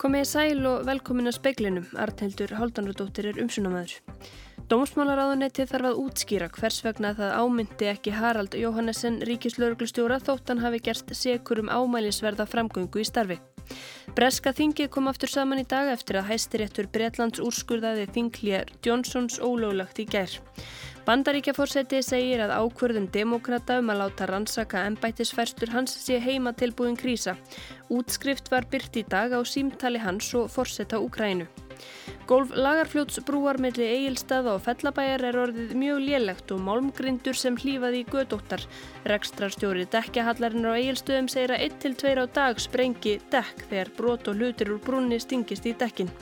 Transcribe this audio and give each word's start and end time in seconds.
Komið 0.00 0.22
í 0.24 0.28
sæl 0.30 0.62
og 0.64 0.86
velkomin 0.88 1.28
að 1.28 1.34
speiklinum, 1.36 1.88
Arnhildur 2.00 2.54
Háldanradóttir 2.56 3.26
er 3.28 3.40
umsunamæður. 3.42 3.98
Dómsmálaráðunetti 4.70 5.66
þarf 5.68 5.90
að 5.90 5.98
útskýra 6.00 6.46
hvers 6.54 6.78
vegna 6.86 7.10
það 7.18 7.34
ámyndi 7.36 7.90
ekki 7.90 8.14
Harald 8.16 8.56
Jóhannesson 8.56 9.18
ríkislauruglustjóra 9.28 10.16
þótt 10.24 10.54
hann 10.54 10.62
hafi 10.64 10.80
gerst 10.86 11.12
sekur 11.12 11.60
um 11.60 11.68
ámælisverða 11.68 12.48
framgöngu 12.48 13.02
í 13.02 13.04
starfi. 13.04 13.36
Breska 14.16 14.54
þingið 14.56 14.88
kom 14.94 15.12
aftur 15.12 15.34
saman 15.34 15.60
í 15.60 15.66
dag 15.68 15.92
eftir 15.92 16.22
að 16.22 16.30
hæstiréttur 16.32 16.88
Breitlands 16.94 17.42
úrskurðaði 17.44 18.08
þingljar 18.14 18.72
Johnsons 18.86 19.36
ólöglagt 19.36 20.00
í 20.00 20.08
gær. 20.08 20.32
Bandaríkjaforseti 21.06 22.02
segir 22.04 22.42
að 22.44 22.52
ákvörðun 22.60 23.08
demokrata 23.12 23.78
um 23.80 23.88
að 23.92 24.02
láta 24.02 24.28
rannsaka 24.28 24.82
ennbættisferstur 24.90 25.72
hans 25.72 25.94
sé 26.04 26.18
heima 26.20 26.52
tilbúin 26.52 26.98
krísa. 26.98 27.38
Útskrift 27.88 28.50
var 28.52 28.68
byrt 28.70 29.00
í 29.00 29.06
dag 29.08 29.32
á 29.32 29.40
símtali 29.40 30.02
hans 30.02 30.28
og 30.36 30.50
forseta 30.52 31.00
Úkrænu. 31.00 31.48
Golf 32.28 32.52
lagarfljóts 32.54 33.22
brúar 33.26 33.58
melli 33.58 33.86
eigilstaða 33.88 34.52
og 34.54 34.62
fellabæjar 34.66 35.24
er 35.30 35.38
orðið 35.40 35.72
mjög 35.80 36.02
lélegt 36.04 36.52
og 36.54 36.60
málmgrindur 36.66 37.38
sem 37.38 37.56
hlýfaði 37.58 38.04
í 38.04 38.08
gödóttar. 38.12 38.66
Rekstrarstjóri 39.08 39.88
dekkjahallarinnar 39.90 40.76
á 40.76 40.78
eigilstöðum 40.78 41.30
segir 41.32 41.56
að 41.56 41.64
1-2 41.70 42.14
á 42.20 42.26
dag 42.36 42.60
sprengi 42.60 43.16
dekk 43.32 43.64
þegar 43.72 43.94
brot 43.96 44.30
og 44.30 44.36
hlutir 44.38 44.74
úr 44.76 44.82
brunni 44.84 45.18
stingist 45.18 45.66
í 45.66 45.74
dekkin. 45.74 46.12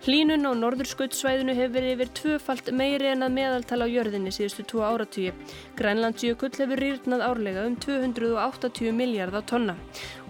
Hlínun 0.00 0.48
á 0.48 0.56
norðurskautsvæðinu 0.56 1.52
hefur 1.58 1.74
verið 1.74 1.90
yfir 1.92 2.10
tvöfalt 2.16 2.70
meiri 2.72 3.10
en 3.10 3.26
að 3.26 3.34
meðaltala 3.34 3.84
á 3.84 3.92
jörðinni 3.92 4.32
síðustu 4.32 4.64
tvo 4.70 4.80
áratvíi. 4.88 5.34
Grænlandsjökull 5.76 6.54
hefur 6.56 6.80
rýrnað 6.80 7.24
árlega 7.26 7.66
um 7.68 7.76
280 7.84 8.96
miljardar 8.96 9.44
tonna 9.44 9.76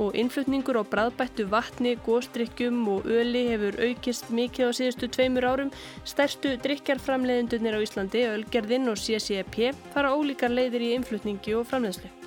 og 0.03 0.19
innflutningur 0.19 0.83
á 0.83 0.91
bræðbættu 0.91 1.47
vatni, 1.55 1.95
góstrykkjum 2.03 2.83
og 2.97 3.07
öli 3.07 3.47
hefur 3.53 3.79
aukist 3.87 4.35
mikið 4.35 4.75
á 4.75 4.79
síðustu 4.81 5.07
tveimur 5.07 5.47
árum. 5.47 5.75
Stærstu 6.03 6.57
drikjarframleiðendunir 6.67 7.79
á 7.79 7.85
Íslandi, 7.87 8.27
Ölgerðinn 8.27 8.91
og 8.91 8.99
CCP 8.99 9.71
fara 9.95 10.17
ólíkar 10.19 10.51
leiðir 10.51 10.83
í 10.83 10.97
innflutningi 10.99 11.55
og 11.55 11.71
framleiðslu. 11.71 12.20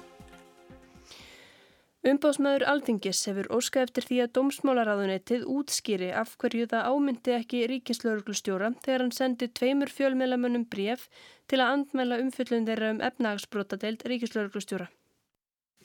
Umbásmaður 2.03 2.65
Alþingis 2.67 3.21
hefur 3.29 3.47
óskað 3.55 3.85
eftir 3.85 4.05
því 4.09 4.17
að 4.25 4.31
dómsmálaráðunettið 4.35 5.43
útskýri 5.47 6.09
af 6.11 6.33
hverju 6.41 6.65
það 6.73 6.87
ámyndi 6.91 7.31
ekki 7.37 7.61
ríkislauruglustjóra 7.71 8.73
þegar 8.83 9.03
hann 9.05 9.13
sendi 9.15 9.47
tveimur 9.47 9.87
fjölmjölamönnum 9.87 10.65
bref 10.67 11.05
til 11.47 11.61
að 11.63 11.77
andmæla 11.77 12.17
umfyllun 12.25 12.67
þeirra 12.67 12.89
um 12.91 12.99
efnagsbrotadeild 13.07 14.03
ríkislauruglustjóra. 14.11 14.89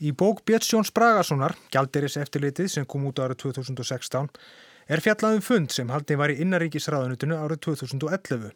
Í 0.03 0.11
bók 0.11 0.43
Björnsjóns 0.47 0.91
Bragasonar, 0.95 1.55
Gjaldiris 1.71 2.19
eftirlitið 2.19 2.73
sem 2.73 2.87
kom 2.87 3.07
út 3.07 3.23
árið 3.23 3.39
2016, 3.45 4.29
er 4.91 5.05
fjallaðum 5.05 5.45
fund 5.47 5.71
sem 5.75 5.95
haldið 5.95 6.19
var 6.19 6.35
í 6.35 6.41
innaríkisráðunutinu 6.43 7.39
árið 7.39 7.63
2011. 7.69 8.51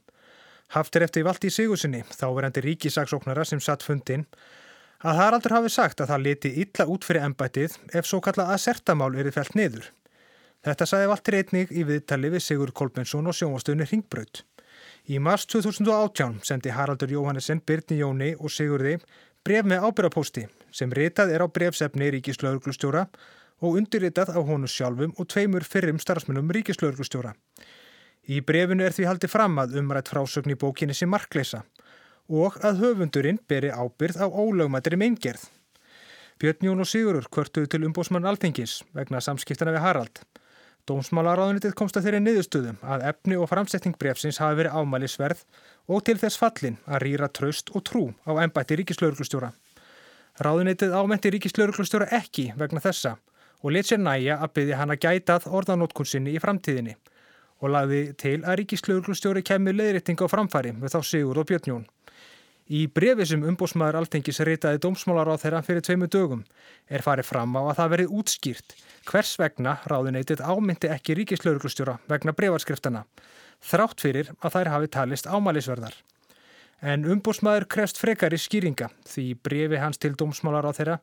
Haft 0.74 0.98
er 0.98 1.06
eftir 1.06 1.26
Valdi 1.26 1.50
Sigursinni, 1.50 2.02
þá 2.10 2.26
verandi 2.34 2.66
ríkisaksóknara 2.66 3.46
sem 3.46 3.62
satt 3.62 3.86
fundin, 3.86 4.26
að 5.02 5.18
Haraldur 5.18 5.56
hafi 5.56 5.70
sagt 5.74 6.00
að 6.00 6.12
það 6.12 6.24
leti 6.26 6.52
illa 6.62 6.86
út 6.86 7.06
fyrir 7.06 7.26
ennbætið 7.26 7.74
ef 7.98 8.06
svo 8.06 8.20
kalla 8.22 8.46
að 8.54 8.62
sertamál 8.62 9.10
erið 9.18 9.34
fælt 9.34 9.56
niður. 9.58 9.88
Þetta 10.62 10.86
sagði 10.86 11.10
Valdur 11.10 11.36
einnig 11.40 11.72
í 11.74 11.82
viðtali 11.88 12.30
við 12.30 12.44
Sigur 12.44 12.70
Kolbensson 12.70 13.26
og 13.26 13.34
sjónvastöðunni 13.34 13.88
Ringbraut. 13.90 14.44
Í 15.10 15.18
mars 15.18 15.48
2018 15.50 16.38
sendi 16.46 16.70
Haraldur 16.70 17.10
Jóhannesson, 17.10 17.64
Byrni 17.66 17.98
Jóni 17.98 18.30
og 18.38 18.54
Sigurði 18.54 19.00
bref 19.42 19.66
með 19.66 19.88
ábyrrapósti 19.88 20.46
sem 20.70 20.94
ritað 20.94 21.34
er 21.34 21.42
á 21.42 21.50
brefsefni 21.50 22.12
Ríkislauglustjóra 22.14 23.08
og 23.62 23.78
undirritað 23.80 24.30
á 24.38 24.40
honu 24.46 24.70
sjálfum 24.70 25.16
og 25.18 25.26
tveimur 25.34 25.66
fyrrum 25.66 25.98
starfsmennum 25.98 26.54
Ríkislauglustjóra. 26.54 27.34
Í 28.30 28.38
brefinu 28.46 28.86
er 28.86 28.94
því 28.94 29.08
haldið 29.10 29.34
fram 29.34 29.58
að 29.58 29.80
umrætt 29.82 30.12
frásögn 30.14 30.54
í 30.54 30.58
bókinni 30.58 30.94
sem 30.94 31.10
markleisa 31.10 31.64
og 32.28 32.58
að 32.62 32.84
höfundurinn 32.84 33.40
beri 33.48 33.72
ábyrð 33.72 34.22
á 34.22 34.26
ólögmættri 34.28 34.98
meingerð. 35.00 35.48
Björn 36.42 36.66
Jón 36.66 36.82
og 36.82 36.88
Sigurur 36.90 37.26
kvörtuðu 37.30 37.68
til 37.70 37.84
umbósmann 37.86 38.26
Alþingis 38.26 38.82
vegna 38.94 39.20
samskiptana 39.20 39.74
við 39.74 39.84
Harald. 39.84 40.22
Dómsmálaráðunitið 40.90 41.76
komst 41.78 41.94
að 41.94 42.08
þeirri 42.08 42.20
niðurstöðum 42.24 42.80
að 42.82 43.04
efni 43.12 43.36
og 43.38 43.46
framsetning 43.46 43.94
brefsins 43.94 44.40
hafi 44.42 44.58
verið 44.58 44.74
ámælisverð 44.74 45.44
og 45.86 46.02
til 46.02 46.16
þess 46.18 46.40
fallin 46.40 46.80
að 46.86 47.04
rýra 47.04 47.28
traust 47.30 47.70
og 47.70 47.84
trú 47.86 48.08
á 48.26 48.34
ennbætti 48.42 48.80
ríkislauruglustjóra. 48.80 49.52
Ráðunitið 50.42 50.96
ámætti 50.98 51.30
ríkislauruglustjóra 51.36 52.10
ekki 52.18 52.48
vegna 52.58 52.82
þessa 52.82 53.14
og 53.62 53.76
let 53.76 53.86
sér 53.86 54.02
næja 54.02 54.40
að 54.42 54.54
byggja 54.58 54.82
hann 54.82 54.90
að 54.90 55.02
gætað 55.06 55.46
orðanótkunsinni 55.54 56.34
í 56.34 56.42
framtíðinni 56.42 56.96
og 57.62 57.70
lagði 57.70 58.04
til 58.18 58.40
að 58.42 58.64
ríkislauruglustjóri 58.64 59.46
kemur 59.46 59.78
leiðrétting 59.78 60.18
á 60.18 60.26
framfæri 60.26 60.74
með 60.74 60.96
þá 60.96 61.00
Sigur 61.06 61.38
og 61.38 61.46
Björn 61.46 61.70
Jón. 61.70 61.84
Í 62.72 62.86
brefi 62.88 63.26
sem 63.28 63.42
umbósmaður 63.44 63.98
Altengis 63.98 64.38
reytaði 64.48 64.78
dómsmálar 64.80 65.28
á 65.28 65.36
þeirra 65.36 65.58
fyrir 65.66 65.84
tveimu 65.84 66.06
dögum 66.08 66.44
er 66.88 67.04
farið 67.04 67.28
fram 67.28 67.52
á 67.58 67.60
að 67.60 67.76
það 67.80 67.92
verið 67.92 68.14
útskýrt 68.20 68.74
hvers 69.10 69.32
vegna 69.42 69.74
ráðuneytið 69.90 70.40
ámyndi 70.40 70.88
ekki 70.94 71.18
ríkislauruglustjóra 71.18 71.98
vegna 72.08 72.32
brefarskriftana, 72.38 73.04
þrátt 73.60 74.00
fyrir 74.00 74.32
að 74.40 74.56
þær 74.56 74.72
hafi 74.72 74.90
talist 74.96 75.28
ámælisverðar. 75.28 75.92
En 76.80 77.04
umbósmaður 77.04 77.68
krefst 77.76 78.00
frekari 78.00 78.40
skýringa 78.40 78.88
því 79.04 79.28
brefi 79.44 79.82
hans 79.82 80.00
til 80.00 80.14
dómsmálar 80.16 80.64
á 80.64 80.72
þeirra 80.72 81.00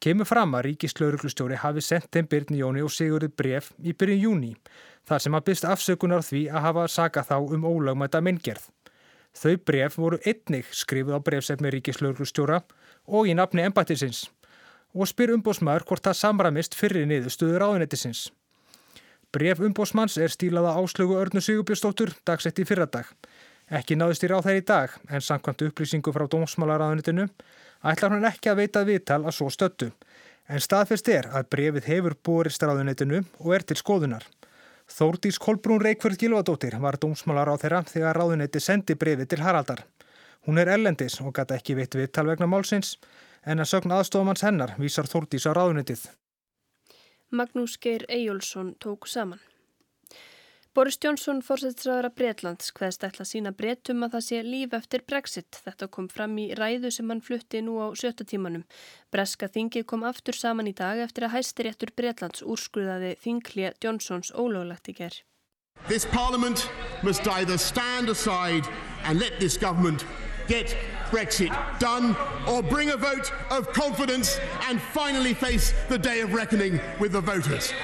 kemur 0.00 0.26
fram 0.26 0.56
að 0.56 0.70
ríkislauruglustjóri 0.70 1.60
hafi 1.60 1.84
sendt 1.84 2.08
þeim 2.08 2.30
Byrni 2.30 2.64
Jóni 2.64 2.86
og 2.86 2.94
Sigurður 2.94 3.36
bref 3.36 3.74
í 3.84 3.92
byrjun 3.92 4.24
júni 4.24 4.54
þar 5.04 5.26
sem 5.26 5.36
að 5.36 5.50
byrst 5.50 5.68
afsökunar 5.68 6.24
því 6.24 6.46
að 6.48 6.70
hafa 6.70 6.88
saga 6.88 7.26
þá 7.26 7.36
um 7.42 7.68
ólögmæta 7.68 8.24
myndgerð. 8.24 8.70
Þau 9.32 9.56
bref 9.64 9.96
voru 9.96 10.18
einnig 10.28 10.68
skrifuð 10.76 11.16
á 11.16 11.20
brefsefni 11.24 11.72
ríkislauglustjóra 11.72 12.60
og 13.08 13.28
í 13.28 13.34
nafni 13.34 13.64
embættisins 13.64 14.26
og 14.92 15.08
spyr 15.08 15.32
umbósmaður 15.36 15.86
hvort 15.88 16.04
það 16.04 16.18
samramist 16.20 16.76
fyrir 16.76 17.06
niðurstöður 17.08 17.64
áðunettisins. 17.64 18.26
Bref 19.32 19.62
umbósmanns 19.64 20.18
er 20.20 20.28
stílaða 20.28 20.74
áslögu 20.76 21.16
Örnu 21.16 21.40
Sigurbjörnsdóttur 21.40 22.12
dagsett 22.28 22.60
í 22.60 22.66
fyrradag. 22.68 23.08
Ekki 23.72 23.96
náðist 23.96 24.26
í 24.26 24.28
ráð 24.28 24.50
þær 24.50 24.58
í 24.58 24.64
dag 24.68 24.96
en 25.08 25.24
samkvæmt 25.24 25.64
upplýsingu 25.70 26.12
frá 26.12 26.26
dómsmálaráðunitinu 26.28 27.24
ætlar 27.88 28.12
hann 28.12 28.28
ekki 28.28 28.52
að 28.52 28.60
veita 28.60 28.84
viðtal 28.84 29.22
að 29.24 29.36
svo 29.38 29.48
stöttu. 29.48 29.88
En 30.52 30.60
staðfest 30.60 31.08
er 31.08 31.30
að 31.32 31.48
brefið 31.54 31.88
hefur 31.88 32.18
borist 32.28 32.62
ráðunitinu 32.62 33.22
og 33.40 33.54
er 33.56 33.64
til 33.64 33.78
skoðunar. 33.80 34.26
Þórdís 34.92 35.38
Kolbrún 35.40 35.80
Reykjörð 35.80 36.18
Gilvadóttir 36.20 36.74
var 36.82 36.98
dómsmálar 37.00 37.48
á 37.48 37.56
þeirra 37.56 37.78
þegar 37.88 38.18
ráðunetti 38.18 38.60
sendi 38.60 38.96
brefi 39.00 39.24
til 39.24 39.40
Haraldar. 39.40 39.86
Hún 40.44 40.60
er 40.60 40.68
ellendis 40.74 41.16
og 41.22 41.32
gæti 41.38 41.56
ekki 41.56 41.76
veitt 41.78 41.96
við 41.96 42.10
talvegna 42.12 42.48
málsins 42.50 42.98
en 43.48 43.62
að 43.62 43.70
sögna 43.70 44.02
aðstofamanns 44.02 44.44
hennar 44.44 44.74
vísar 44.82 45.08
Þórdís 45.08 45.48
á 45.48 45.56
ráðunettið. 45.56 46.04
Magnús 47.32 47.78
Geir 47.80 48.04
Eyjólfsson 48.08 48.74
tók 48.84 49.08
saman. 49.08 49.40
Boris 50.72 50.96
Johnson 50.96 51.42
fórsættisraður 51.44 52.06
að 52.08 52.14
Breitlands 52.16 52.70
hvaðist 52.72 53.02
ætla 53.04 53.26
sína 53.28 53.50
breytum 53.52 54.06
að 54.06 54.14
það 54.14 54.22
sé 54.24 54.38
líf 54.46 54.76
eftir 54.78 55.02
Brexit. 55.04 55.58
Þetta 55.66 55.88
kom 55.92 56.06
fram 56.08 56.38
í 56.40 56.46
ræðu 56.56 56.88
sem 56.96 57.12
hann 57.12 57.20
flutti 57.20 57.60
nú 57.60 57.74
á 57.76 57.92
sjötta 57.92 58.24
tímanum. 58.24 58.64
Breska 59.12 59.50
þingið 59.52 59.84
kom 59.92 60.06
aftur 60.08 60.38
saman 60.38 60.70
í 60.70 60.72
dag 60.72 61.02
eftir 61.04 61.28
að 61.28 61.34
hæstiréttur 61.36 61.92
Breitlands 61.92 62.40
úrskurðaði 62.40 63.12
þinglið 63.20 63.76
Johnsons 63.84 64.32
ólöglegt 64.32 64.88
í 64.88 64.96
gerð. 64.96 65.20
This 65.92 66.08
parliament 66.08 66.64
must 67.02 67.28
either 67.28 67.58
stand 67.60 68.08
aside 68.08 68.64
and 69.04 69.20
let 69.20 69.36
this 69.40 69.58
government 69.58 70.06
get 70.48 70.72
Brexit 71.12 71.52
done 71.80 72.16
or 72.48 72.62
bring 72.62 72.88
a 72.88 72.96
vote 72.96 73.28
of 73.50 73.68
confidence 73.76 74.40
and 74.70 74.80
finally 74.80 75.34
face 75.34 75.74
the 75.90 75.98
day 75.98 76.22
of 76.22 76.32
reckoning 76.32 76.80
with 76.98 77.12
the 77.12 77.20
voters. 77.20 77.74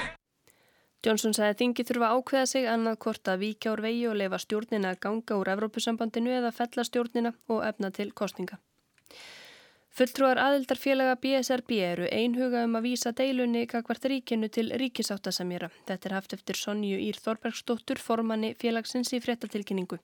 Johnson 1.08 1.32
sagði 1.32 1.55
að 1.55 1.60
þingi 1.62 1.84
þurfa 1.88 2.08
ákveða 2.19 2.49
sig 2.50 2.66
annað 2.69 2.96
hvort 3.05 3.28
að 3.32 3.38
víkja 3.40 3.70
úr 3.72 3.81
vegi 3.81 4.02
og 4.10 4.16
leifa 4.20 4.40
stjórnina 4.43 4.90
að 4.93 4.99
ganga 5.06 5.38
úr 5.40 5.50
Evrópusambandinu 5.55 6.34
eða 6.37 6.50
fella 6.52 6.84
stjórnina 6.84 7.32
og 7.49 7.62
efna 7.64 7.88
til 7.96 8.10
kostninga. 8.12 8.58
Fulltrúar 9.96 10.38
aðildarfélaga 10.38 11.17
BSRB 11.19 11.73
eru 11.82 12.05
einhuga 12.14 12.61
um 12.69 12.76
að 12.79 12.85
vísa 12.87 13.11
deilunni 13.17 13.64
kakvart 13.67 14.05
ríkinu 14.06 14.46
til 14.52 14.69
ríkisáttasamjara. 14.79 15.73
Þetta 15.88 16.06
er 16.06 16.14
haft 16.14 16.35
eftir 16.37 16.58
Sonju 16.61 17.00
Ír 17.02 17.17
Þorbergsdóttur, 17.19 17.99
formanni 17.99 18.52
félagsins 18.61 19.11
í 19.17 19.19
fréttatilkynningu. 19.25 19.99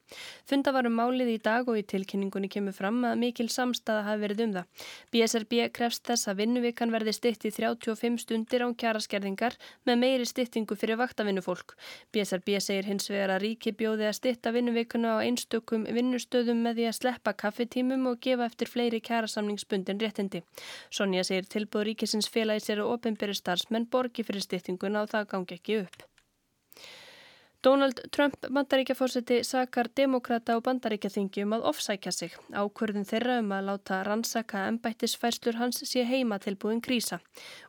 Funda 0.51 0.73
var 0.75 0.89
um 0.89 0.97
málið 0.99 1.31
í 1.37 1.39
dag 1.45 1.71
og 1.71 1.79
í 1.79 1.85
tilkynningunni 1.87 2.51
kemur 2.51 2.75
fram 2.75 3.05
að 3.07 3.21
mikil 3.21 3.47
samstaða 3.53 4.03
hafi 4.09 4.25
verið 4.25 4.43
um 4.47 4.57
það. 4.57 4.89
BSRB 5.15 5.55
krefst 5.79 6.03
þess 6.11 6.33
að 6.33 6.43
vinnuvikan 6.43 6.91
verði 6.91 7.15
stitt 7.15 7.47
í 7.47 7.55
35 7.55 8.19
stundir 8.25 8.67
án 8.67 8.75
kjaraskerðingar 8.75 9.55
með 9.87 10.03
meiri 10.03 10.27
stittingu 10.27 10.75
fyrir 10.75 10.99
vaktavinnufólk. 10.99 11.77
BSRB 12.11 12.57
segir 12.59 12.91
hins 12.91 13.07
vegar 13.13 13.37
að 13.37 13.45
ríki 13.47 13.77
bjóði 13.79 14.11
að 14.11 14.19
stitta 14.19 14.51
vinnuvikuna 14.59 15.21
á 15.21 15.23
einstökum 15.23 15.87
vinnustöðum 15.87 16.67
með 16.67 16.83
því 16.83 16.91
að 16.91 16.99
sleppa 16.99 17.39
kaffetímum 17.45 18.11
og 18.11 18.21
gefa 18.27 18.51
eftir 18.51 18.75
fleiri 18.75 19.05
kjarasamningsbund 19.05 19.84
bundin 19.85 20.01
réttindi. 20.01 20.43
Sonja 20.91 21.25
segir 21.25 21.49
tilbúð 21.53 21.87
ríkisins 21.91 22.31
félagi 22.33 22.65
sér 22.65 22.83
og 22.85 22.97
ofinberi 22.97 23.37
starfsmenn 23.37 23.91
borgi 23.91 24.25
fyrir 24.25 24.45
stýttinguna 24.45 25.05
og 25.05 25.13
það 25.13 25.31
gangi 25.33 25.59
ekki 25.59 25.81
upp. 25.85 26.05
Donald 27.65 28.01
Trump 28.13 28.35
bandaríkjafósiti 28.53 29.39
sakar 29.43 29.89
demokrata 29.97 30.57
og 30.59 30.67
bandaríkjaþingi 30.67 31.47
um 31.47 31.55
að 31.57 31.63
ofsækja 31.71 32.11
sig. 32.13 32.35
Ákvörðin 32.53 33.09
þeirra 33.09 33.39
um 33.41 33.55
að 33.57 33.71
láta 33.71 34.03
rannsaka 34.05 34.67
ennbættisfærslur 34.69 35.57
hans 35.57 35.81
sé 35.89 36.05
heima 36.05 36.37
tilbúin 36.45 36.83
krísa. 36.85 37.23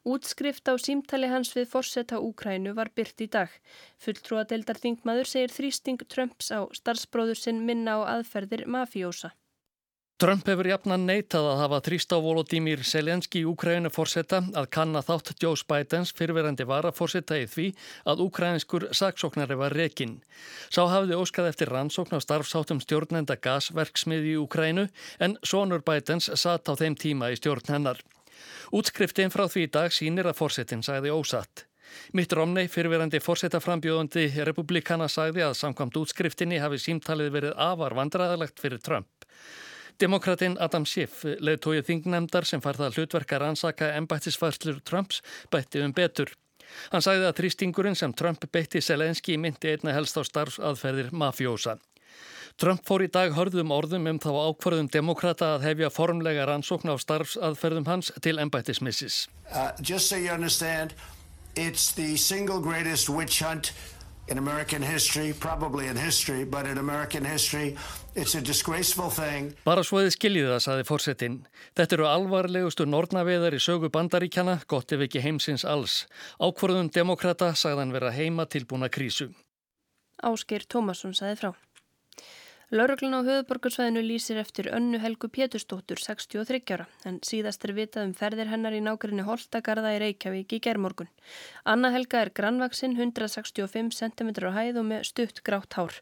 Útskrift 0.04 0.68
á 0.68 0.76
símtali 0.76 1.32
hans 1.32 1.54
við 1.56 1.70
forsetta 1.72 2.20
Úkrænu 2.20 2.76
var 2.76 2.92
byrt 2.92 3.24
í 3.24 3.30
dag. 3.32 3.56
Fulltrúa 4.04 4.44
deildar 4.44 4.84
þingmaður 4.84 5.32
segir 5.32 5.56
þrýsting 5.56 6.04
Trumps 6.12 6.52
á 6.52 6.68
starfsbróður 6.76 7.40
sinn 7.40 7.64
minna 7.64 7.96
á 7.96 8.20
aðferðir 8.20 8.68
mafjósa. 8.68 9.32
Trump 10.16 10.48
hefur 10.48 10.70
jafnan 10.70 11.02
neitað 11.04 11.44
að 11.50 11.58
hafa 11.60 11.78
þrýst 11.84 12.14
á 12.16 12.24
Volodymyr 12.24 12.86
Selenski 12.88 13.42
í 13.42 13.48
Úkrænu 13.52 13.90
fórsetta 13.92 14.38
að 14.56 14.70
kanna 14.72 15.02
þátt 15.04 15.34
Joe 15.44 15.60
Bidens 15.68 16.14
fyrirverandi 16.16 16.64
varafórsetta 16.70 17.36
í 17.36 17.50
því 17.52 17.66
að 18.08 18.22
úkræninskur 18.24 18.86
saksóknari 18.96 19.58
var 19.60 19.76
rekin. 19.76 20.14
Sá 20.72 20.88
hafði 20.88 21.18
óskað 21.20 21.50
eftir 21.50 21.74
rannsókn 21.76 22.16
á 22.16 22.24
starfsáttum 22.24 22.80
stjórnenda 22.80 23.36
gasverksmiði 23.36 24.38
í 24.38 24.40
Úkrænu 24.40 24.88
en 25.20 25.36
sonur 25.44 25.84
Bidens 25.84 26.32
satt 26.32 26.72
á 26.72 26.80
þeim 26.80 26.96
tíma 26.96 27.34
í 27.34 27.36
stjórn 27.36 27.76
hennar. 27.76 28.00
Útskriftin 28.72 29.36
frá 29.36 29.50
því 29.52 29.68
dag 29.68 29.92
sínir 29.92 30.32
að 30.32 30.40
fórsetin 30.40 30.86
sagði 30.88 31.12
ósatt. 31.12 31.68
Mitt 32.16 32.32
Romney, 32.32 32.72
fyrirverandi 32.72 33.20
fórsetaframbjóðandi 33.20 34.30
republikana 34.48 35.12
sagði 35.12 35.44
að 35.44 35.60
samkvamt 35.60 36.00
útskriftinni 36.00 36.64
hafi 36.64 36.80
símtalið 36.80 37.36
verið 37.36 37.62
afar 37.68 38.00
vandræðalegt 38.00 38.64
fyrir 38.64 38.80
Trump. 38.80 39.12
Demokratin 40.02 40.58
Adam 40.60 40.84
Schiff, 40.86 41.24
leðtóið 41.24 41.86
þingnefndar 41.88 42.48
sem 42.48 42.64
farða 42.64 42.90
hlutverkar 42.92 43.46
ansaka 43.48 43.94
embættisfærslur 43.96 44.82
Trumps, 44.84 45.22
bætti 45.52 45.84
um 45.86 45.94
betur. 45.96 46.34
Hann 46.92 47.04
sagði 47.06 47.30
að 47.30 47.38
þrýstingurinn 47.40 47.96
sem 47.96 48.14
Trump 48.14 48.44
beitti 48.52 48.82
Selenski 48.84 49.38
myndi 49.40 49.72
einna 49.72 49.94
helst 49.96 50.18
á 50.20 50.24
starfsaðferðir 50.28 51.14
mafjósa. 51.16 51.78
Trump 52.60 52.86
fór 52.88 53.04
í 53.04 53.10
dag 53.12 53.34
hörðum 53.36 53.74
orðum 53.76 54.08
um 54.08 54.20
þá 54.20 54.30
ákvarðum 54.32 54.88
demokrata 54.92 55.56
að 55.56 55.66
hefja 55.70 55.92
formlega 55.92 56.46
rannsókn 56.48 56.92
á 56.92 56.96
starfsaðferðum 57.00 57.88
hans 57.90 58.14
til 58.24 58.38
embættismissis. 58.40 59.26
Uh, 59.52 59.72
just 59.82 60.08
so 60.08 60.16
you 60.16 60.32
understand, 60.32 60.96
it's 61.56 61.92
the 61.96 62.16
single 62.16 62.60
greatest 62.60 63.10
witch 63.10 63.44
hunt 63.44 63.72
in 64.28 64.38
American 64.38 64.82
history, 64.82 65.34
probably 65.34 65.88
in 65.88 65.96
history, 65.96 66.44
but 66.44 66.66
in 66.66 66.78
American 66.78 67.24
history, 67.26 67.76
it's 68.16 68.36
a 68.36 68.42
disgraceful 68.42 69.10
thing. 69.10 69.54
Bara 69.66 69.84
svo 69.86 70.02
þið 70.02 70.16
skiljið 70.16 70.50
það, 70.54 70.62
saði 70.66 70.88
fórsetin. 70.90 71.38
Þetta 71.78 71.98
eru 72.00 72.08
alvarlegustu 72.10 72.88
nornaveðar 72.90 73.58
í 73.58 73.62
sögu 73.62 73.92
bandaríkjana, 73.94 74.60
gott 74.68 74.96
ef 74.96 75.06
ekki 75.06 75.22
heimsins 75.26 75.66
alls. 75.66 76.06
Ákvörðun 76.42 76.90
demokrata 76.96 77.54
sagðan 77.54 77.94
vera 77.94 78.14
heima 78.16 78.48
tilbúna 78.50 78.90
krísu. 78.90 79.30
Ásker 80.24 80.66
Tómasson 80.66 81.14
saði 81.14 81.40
frá. 81.44 81.54
Lauruglun 82.74 83.14
á 83.14 83.22
höfuborgarsvæðinu 83.22 84.02
lýsir 84.02 84.40
eftir 84.42 84.72
önnu 84.74 84.98
Helgu 84.98 85.28
Péturstóttur 85.30 86.00
63 86.02 86.74
ára 86.74 86.88
en 87.06 87.20
síðast 87.22 87.62
er 87.68 87.76
vitað 87.78 88.08
um 88.08 88.14
ferðir 88.18 88.50
hennar 88.50 88.74
í 88.74 88.80
nákvæmni 88.82 89.22
Holtagarða 89.28 89.92
í 89.94 90.00
Reykjavík 90.02 90.56
í 90.58 90.60
gerðmorgun. 90.66 91.12
Anna 91.64 91.92
Helga 91.94 92.24
er 92.26 92.34
grannvaksinn 92.34 92.98
165 92.98 93.94
cm 93.94 94.34
á 94.50 94.52
hæð 94.58 94.82
og 94.82 94.90
með 94.90 95.06
stutt 95.12 95.44
grátt 95.46 95.78
hár. 95.78 95.94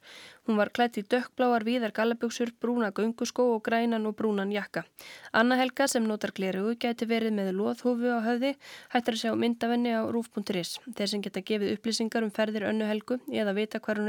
Hún 0.47 0.57
var 0.59 0.71
klætt 0.75 0.97
í 0.99 1.03
dökkbláar 1.07 1.63
víðar 1.63 1.93
gallaböksur, 1.95 2.51
brúna 2.59 2.91
gunguskó 2.91 3.45
og 3.55 3.61
grænan 3.63 4.07
og 4.07 4.15
brúnan 4.19 4.51
jakka. 4.51 4.83
Anna 5.31 5.55
Helga 5.55 5.87
sem 5.87 6.03
notar 6.03 6.33
glerugu 6.35 6.75
geti 6.79 7.07
verið 7.07 7.31
með 7.37 7.53
loðhúfu 7.55 8.11
á 8.11 8.19
höfði, 8.23 8.51
hættar 8.91 9.15
að 9.15 9.21
sjá 9.21 9.31
myndavenni 9.39 9.95
á 9.95 10.03
rúf.is. 10.11 10.79
Þeir 10.83 11.11
sem 11.11 11.23
geta 11.23 11.39
gefið 11.47 11.77
upplýsingar 11.77 12.27
um 12.27 12.31
ferðir 12.31 12.67
önnu 12.67 12.89
Helgu 12.91 13.19
eða 13.31 13.55
vita 13.55 13.79
hvar 13.79 14.03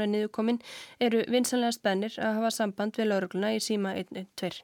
að 2.45 2.51
hafa 2.51 2.61
samband 2.61 2.97
við 2.99 3.09
laurugluna 3.09 3.55
í 3.55 3.61
síma 3.63 3.95
112. 3.97 4.61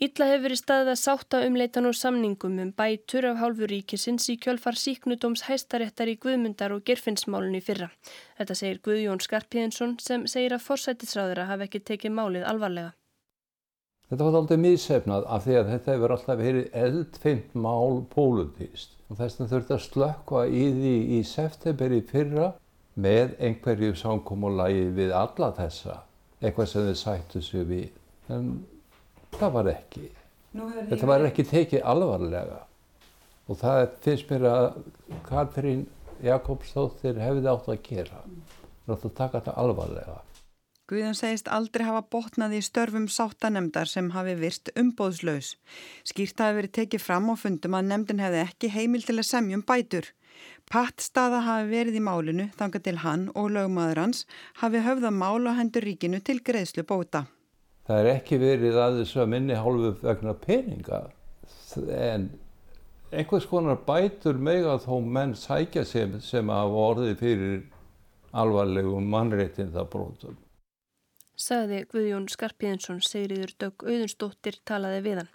Ítla 0.00 0.30
hefur 0.30 0.46
verið 0.46 0.58
staðið 0.62 0.90
að 0.94 0.98
sátta 1.02 1.38
umleitan 1.44 1.88
og 1.90 1.96
samningum 1.98 2.54
um 2.62 2.70
bætur 2.72 3.26
af 3.28 3.40
hálfu 3.42 3.66
ríkisins 3.68 4.30
í 4.32 4.38
kjölfar 4.40 4.78
síknudóms 4.80 5.42
hæstaréttar 5.44 6.08
í 6.08 6.14
Guðmundar 6.22 6.72
og 6.72 6.86
Gerfinnsmálunni 6.88 7.60
fyrra. 7.60 7.90
Þetta 8.38 8.56
segir 8.56 8.80
Guðjón 8.86 9.20
Skarpíðinsson 9.20 9.98
sem 10.00 10.24
segir 10.24 10.56
að 10.56 10.64
forsættisráðura 10.70 11.50
hafi 11.50 11.68
ekki 11.68 11.82
tekið 11.90 12.16
málið 12.16 12.48
alvarlega. 12.48 12.94
Þetta 14.08 14.26
var 14.26 14.40
aldrei 14.40 14.62
miðsefnað 14.64 15.28
af 15.36 15.44
því 15.44 15.60
að 15.60 15.68
þetta 15.74 15.92
hefur 15.92 16.16
alltaf 16.16 16.40
verið 16.40 16.80
eldfimt 16.86 17.52
mál 17.68 18.00
pólutíst 18.14 18.96
og 19.10 19.20
þess 19.20 19.36
vegna 19.36 19.52
þurfti 19.52 19.76
að 19.76 19.86
slökkva 19.90 20.46
í 20.48 20.64
því 20.78 20.96
í 21.18 21.22
septemberi 21.28 22.00
fyrra 22.08 22.52
með 22.96 23.36
einhverju 23.38 23.92
samkómulagi 24.00 24.88
við 24.96 25.12
alla 25.14 25.52
þessa, 25.60 26.00
eitthvað 26.40 26.70
sem 26.70 26.88
þið 26.88 26.98
sættu 27.00 27.42
sig 27.44 27.68
við. 27.68 27.86
En 28.32 28.50
það 29.36 29.54
var 29.58 29.70
ekki. 29.74 30.08
Þetta 30.90 31.06
var 31.06 31.28
ekki 31.28 31.46
tekið 31.46 31.86
alvarlega 31.86 32.64
og 33.50 33.58
það 33.58 33.84
finnst 34.04 34.30
mér 34.30 34.46
að 34.46 34.66
Katrín 35.26 35.84
Jakobsdóttir 36.22 37.18
hefði 37.18 37.46
átt 37.50 37.70
að 37.70 37.78
gera. 37.86 38.24
Það 38.84 38.94
átt 38.94 39.06
að 39.06 39.14
taka 39.18 39.40
þetta 39.40 39.54
alvarlega. 39.62 40.18
Guðan 40.90 41.14
segist 41.14 41.46
aldrei 41.46 41.84
hafa 41.86 42.02
botnað 42.10 42.56
í 42.58 42.60
störfum 42.66 43.06
sáttanemdar 43.06 43.86
sem 43.86 44.08
hafi 44.10 44.34
virst 44.38 44.72
umbóðslaus. 44.78 45.52
Skýrt 46.02 46.42
hafi 46.42 46.56
verið 46.58 46.74
tekið 46.80 47.04
fram 47.04 47.28
og 47.30 47.38
fundum 47.38 47.76
að 47.78 47.92
nemdin 47.92 48.22
hefði 48.22 48.40
ekki 48.42 48.72
heimil 48.74 49.04
til 49.06 49.20
að 49.20 49.28
semjum 49.28 49.62
bætur. 49.66 50.10
Pattstaða 50.70 51.42
hafi 51.46 51.70
verið 51.72 51.98
í 51.98 52.04
málinu 52.06 52.50
þanga 52.58 52.82
til 52.86 52.96
hann 53.04 53.28
og 53.34 53.50
lögmaður 53.56 54.04
hans 54.04 54.26
hafi 54.62 54.84
höfða 54.86 55.10
mál 55.10 55.48
á 55.50 55.58
hendur 55.58 55.86
ríkinu 55.86 56.22
til 56.22 56.38
greiðslu 56.44 56.86
bóta 56.86 57.26
það 57.90 58.04
er 58.04 58.12
ekki 58.12 58.38
verið 58.38 58.76
að 58.78 59.00
þess 59.00 59.18
að 59.18 59.32
minni 59.32 59.56
hálfu 59.58 59.96
vegna 60.04 60.36
peninga 60.38 61.00
en 61.96 62.28
einhvers 63.10 63.48
konar 63.50 63.80
bætur 63.86 64.38
meg 64.38 64.66
að 64.70 64.86
þó 64.86 64.94
menn 65.16 65.34
sækja 65.38 65.84
sem, 65.86 66.20
sem 66.22 66.52
að 66.54 66.76
orði 66.84 67.16
fyrir 67.18 67.64
alvarlegum 68.30 69.08
mannréttindabrótum. 69.10 70.36
Saði 71.40 71.80
Guðjón 71.90 72.28
Skarpíðinsson, 72.30 73.00
Sigriður 73.02 73.54
Dögg 73.58 73.86
Auðunstóttir 73.88 74.60
talaði 74.68 75.00
við 75.06 75.22
hann. 75.22 75.30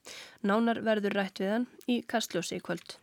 Nánar 0.46 0.84
verður 0.86 1.18
rætt 1.18 1.42
við 1.42 1.52
hann 1.56 1.66
í 1.90 2.04
Kastljósi 2.08 2.60
í 2.60 2.64
kvöld. 2.64 3.00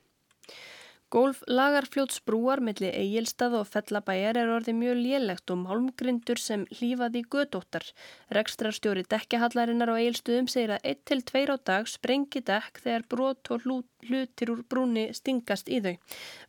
Gólf 1.13 1.43
lagarfljótsbrúar 1.45 2.63
milli 2.65 2.89
eigilstað 2.89 3.59
og 3.59 3.67
fellabæjar 3.69 4.39
er 4.41 4.53
orðið 4.55 4.79
mjög 4.79 5.01
lélegt 5.07 5.53
og 5.53 5.59
málmgrindur 5.61 6.41
sem 6.41 6.63
hlýfaði 6.79 7.21
gödóttar. 7.35 7.85
Rekstrarstjóri 8.33 9.05
dekkahallarinnar 9.13 9.93
á 9.93 10.01
eigilstuðum 10.01 10.49
segir 10.49 10.73
að 10.79 10.89
1-2 10.95 11.45
á 11.53 11.57
dag 11.69 11.91
sprengi 11.93 12.41
dekk 12.49 12.81
þegar 12.87 13.05
brot 13.13 13.53
og 13.53 13.67
hlutir 14.09 14.53
úr 14.53 14.63
brúni 14.69 15.09
stingast 15.17 15.71
í 15.71 15.81
þau. 15.85 15.95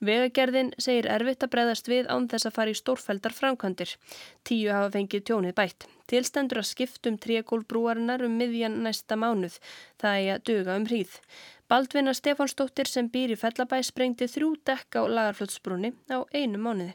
Vegagerðin 0.04 0.74
segir 0.82 1.10
erfitt 1.12 1.46
að 1.46 1.54
breyðast 1.56 1.90
við 1.92 2.10
án 2.10 2.28
þess 2.32 2.50
að 2.50 2.56
fara 2.58 2.74
í 2.74 2.78
stórfældar 2.80 3.36
framkvæmdir. 3.38 3.96
Tíu 4.48 4.72
hafa 4.74 4.94
fengið 4.98 5.26
tjónið 5.30 5.58
bætt. 5.60 5.88
Tilstendur 6.10 6.62
að 6.62 6.70
skiptum 6.72 7.18
tríakólbrúarinnar 7.22 8.26
um 8.26 8.38
miðjan 8.38 8.82
næsta 8.86 9.18
mánuð. 9.20 9.60
Það 10.02 10.20
er 10.20 10.34
að 10.36 10.48
duga 10.50 10.78
um 10.80 10.88
hríð. 10.90 11.20
Baldvina 11.72 12.14
Stefánsdóttir 12.14 12.90
sem 12.90 13.08
býr 13.10 13.34
í 13.34 13.40
Fellabæ 13.40 13.80
sprengti 13.86 14.28
þrjú 14.30 14.52
dekka 14.68 15.02
á 15.02 15.10
lagarfljótsbrúni 15.10 15.94
á 16.12 16.22
einu 16.36 16.60
mánuði. 16.60 16.94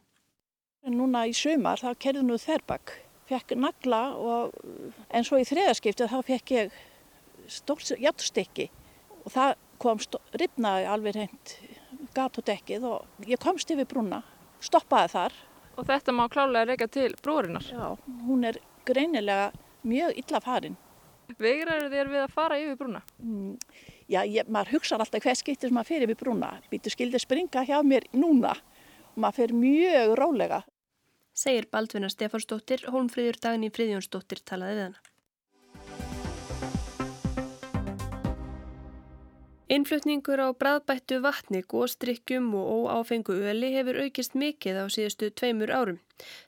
Núna 0.89 1.25
í 1.29 1.35
sumar 1.35 1.81
þá 1.83 1.91
kerði 2.01 2.23
nú 2.25 2.37
þerbak, 2.41 2.93
fekk 3.29 3.57
nagla 3.59 4.03
og 4.17 4.55
en 5.11 5.27
svo 5.27 5.41
í 5.41 5.47
þriðaskiptið 5.49 6.13
þá 6.13 6.19
fekk 6.31 6.53
ég 6.55 6.77
stórt 7.51 7.91
játstykki 7.99 8.69
og 9.25 9.33
það 9.35 9.57
kom 9.81 10.01
ripnaði 10.39 10.89
alveg 10.91 11.17
hreint 11.17 11.55
gat 12.15 12.39
og 12.41 12.47
dekkið 12.49 12.87
og 12.89 13.29
ég 13.31 13.41
komst 13.43 13.71
yfir 13.73 13.89
brúna, 13.89 14.23
stoppaði 14.65 15.13
þar. 15.15 15.39
Og 15.79 15.87
þetta 15.87 16.15
má 16.15 16.25
klálega 16.33 16.67
reyka 16.73 16.89
til 16.91 17.13
brúarinnar? 17.23 17.67
Já, 17.71 17.95
hún 18.27 18.47
er 18.49 18.59
greinilega 18.89 19.53
mjög 19.87 20.17
illa 20.23 20.41
farin. 20.43 20.79
Vegar 21.39 21.75
eru 21.75 21.91
þér 21.93 22.11
við 22.11 22.25
að 22.25 22.35
fara 22.35 22.59
yfir 22.59 22.79
brúna? 22.81 23.03
Mm, 23.21 23.53
já, 24.09 24.23
ég, 24.25 24.49
maður 24.49 24.79
hugsa 24.79 24.97
alltaf 24.97 25.23
hver 25.23 25.39
skiptir 25.39 25.71
sem 25.71 25.77
maður 25.77 25.93
fyrir 25.93 26.11
við 26.11 26.21
brúna. 26.23 26.55
Býtu 26.73 26.93
skildi 26.93 27.21
springa 27.23 27.67
hjá 27.69 27.79
mér 27.87 28.09
núna 28.17 28.57
og 28.57 29.21
maður 29.21 29.43
fyrir 29.43 29.61
mjög 29.61 30.17
rálega. 30.19 30.63
Segir 31.39 31.69
Baldvina 31.71 32.09
Stefánsdóttir, 32.11 32.89
Hólmfríður 32.91 33.39
Dagni 33.45 33.71
Fríðjónsdóttir 33.71 34.43
talaði 34.43 34.81
við 34.81 34.87
hana. 34.89 35.05
Innflutningur 39.69 40.41
á 40.41 40.49
bræðbættu 40.57 41.19
vatni, 41.21 41.61
góðstrykkjum 41.69 42.47
og 42.57 42.87
óáfengu 42.89 43.35
öli 43.51 43.69
hefur 43.75 43.99
aukist 44.01 44.33
mikið 44.33 44.79
á 44.81 44.85
síðustu 44.89 45.29
tveimur 45.29 45.69
árum. 45.69 45.99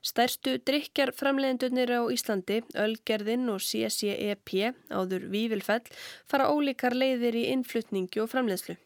Stærstu 0.01 0.57
drikjar 0.57 1.13
framleiðendurnir 1.13 1.93
á 2.01 2.09
Íslandi, 2.09 2.63
Ölgerðin 2.73 3.45
og 3.53 3.61
CCEP, 3.61 4.73
áður 4.89 5.29
Vívilfell, 5.37 5.85
fara 6.25 6.49
ólíkar 6.49 6.97
leiðir 6.97 7.37
í 7.37 7.51
innflutningi 7.53 8.25
og 8.25 8.33
framleiðslu. 8.33 8.81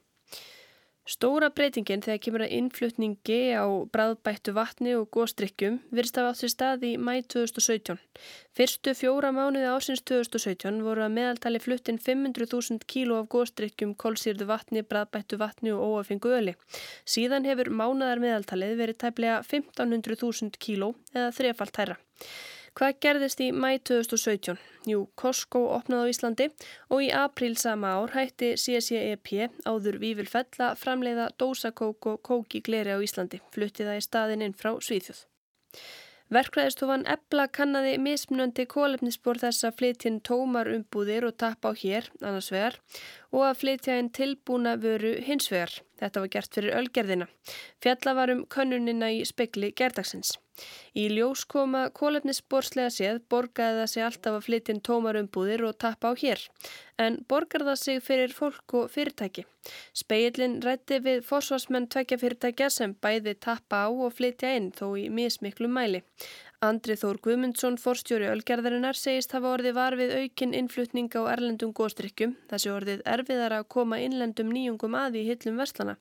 Stóra 1.04 1.50
breytingin 1.52 2.00
þegar 2.00 2.20
kemur 2.24 2.42
að 2.46 2.52
innflutningi 2.56 3.40
á 3.52 3.68
bræðbættu 3.92 4.54
vatni 4.56 4.94
og 4.96 5.10
góðstrykkjum 5.12 5.74
virðst 5.92 6.16
af 6.16 6.30
átt 6.30 6.38
sér 6.40 6.52
stað 6.54 6.86
í 6.88 6.92
mæ 6.96 7.18
2017. 7.34 8.00
Fyrstu 8.56 8.94
fjóra 8.96 9.28
mánuði 9.36 9.68
ásins 9.68 10.00
2017 10.08 10.80
voru 10.86 11.04
að 11.04 11.12
meðaltali 11.18 11.60
fluttin 11.60 12.00
500.000 12.00 12.88
kíló 12.88 13.20
af 13.20 13.28
góðstrykkjum, 13.36 13.92
kólsýrðu 14.00 14.48
vatni, 14.48 14.80
bræðbættu 14.80 15.36
vatni 15.44 15.76
og 15.76 15.84
óafengu 15.84 16.32
öli. 16.38 16.56
Síðan 17.04 17.44
hefur 17.50 17.68
mánuðar 17.68 18.24
meðaltalið 18.24 18.76
verið 18.80 19.02
tæplega 19.04 19.42
1500.000 19.44 20.56
kíló 20.56 20.94
eða 21.12 21.28
þrefalt 21.36 21.84
hæra. 21.84 22.00
Hvað 22.74 22.96
gerðist 23.04 23.38
í 23.38 23.52
mæ 23.54 23.76
2017? 23.86 24.56
Jú, 24.90 25.04
Costco 25.14 25.60
opnaði 25.76 26.10
á 26.10 26.10
Íslandi 26.10 26.46
og 26.90 27.04
í 27.04 27.10
april 27.14 27.52
sama 27.60 27.92
ár 28.00 28.16
hætti 28.16 28.48
CCEP 28.58 29.30
áður 29.62 30.00
Vívilfell 30.02 30.48
að 30.58 30.80
framleiða 30.80 31.28
dósakók 31.38 32.08
og 32.10 32.18
kók 32.26 32.58
í 32.58 32.64
gleri 32.66 32.96
á 32.96 32.98
Íslandi, 32.98 33.38
flutti 33.54 33.86
það 33.86 34.00
í 34.00 34.06
staðin 34.08 34.42
inn 34.48 34.58
frá 34.58 34.72
Svíþjóð. 34.82 35.22
Verklæðistofan 36.34 37.04
Ebla 37.06 37.44
kannadi 37.52 37.94
mismunandi 38.02 38.64
kólefnisspor 38.66 39.38
þess 39.38 39.68
að 39.68 39.76
flytjinn 39.78 40.18
tómar 40.26 40.72
umbúðir 40.72 41.28
og 41.28 41.36
tappa 41.38 41.70
á 41.70 41.72
hér, 41.78 42.08
annars 42.24 42.50
vegar, 42.50 42.80
og 43.34 43.48
að 43.48 43.58
flytja 43.64 43.98
einn 43.98 44.12
tilbúna 44.14 44.76
vöru 44.80 45.16
hins 45.26 45.50
vegar. 45.50 45.74
Þetta 45.98 46.22
var 46.22 46.30
gert 46.30 46.56
fyrir 46.56 46.78
ölgerðina. 46.78 47.26
Fjalla 47.82 48.14
var 48.18 48.32
um 48.34 48.46
könnunina 48.50 49.10
í 49.14 49.22
spekli 49.26 49.72
gerdagsins. 49.76 50.36
Í 50.94 51.08
ljós 51.10 51.42
koma 51.50 51.88
kólefnisborslega 51.98 52.92
séð 52.94 53.16
borgaði 53.32 53.80
það 53.80 53.88
sig 53.92 54.04
alltaf 54.06 54.36
að 54.38 54.44
flytja 54.46 54.74
inn 54.74 54.82
tómarumbúðir 54.88 55.64
og 55.66 55.78
tappa 55.82 56.10
á 56.10 56.18
hér. 56.20 56.42
En 57.02 57.18
borgar 57.30 57.64
það 57.66 57.80
sig 57.80 58.02
fyrir 58.06 58.34
fólk 58.36 58.76
og 58.78 58.92
fyrirtæki. 58.94 59.46
Speillin 59.96 60.60
rætti 60.62 61.00
við 61.02 61.24
fórsvarsmenn 61.26 61.88
tvekja 61.90 62.20
fyrirtækja 62.22 62.70
sem 62.70 62.94
bæði 62.94 63.34
tappa 63.46 63.86
á 63.86 63.88
og 63.90 64.14
flytja 64.14 64.54
inn 64.54 64.70
þó 64.78 64.92
í 65.00 65.08
mismiklu 65.10 65.70
mæli. 65.70 66.04
Andri 66.66 66.96
Þór 66.98 67.20
Guðmundsson, 67.24 67.78
forstjóri 67.80 68.26
Ölgerðarinnar, 68.32 68.98
segist 68.98 69.36
hafa 69.36 69.52
orðið 69.54 69.76
var 69.78 69.98
við 70.00 70.16
aukinn 70.22 70.56
innflutning 70.56 71.12
á 71.14 71.22
erlendum 71.34 71.72
góðstrykkjum. 71.76 72.34
Þessi 72.50 72.74
orðið 72.74 73.06
erfiðar 73.14 73.58
að 73.60 73.70
koma 73.76 74.00
innlendum 74.02 74.52
nýjungum 74.52 74.98
að 74.98 75.20
í 75.20 75.28
hillum 75.30 75.62
verslana 75.62 75.96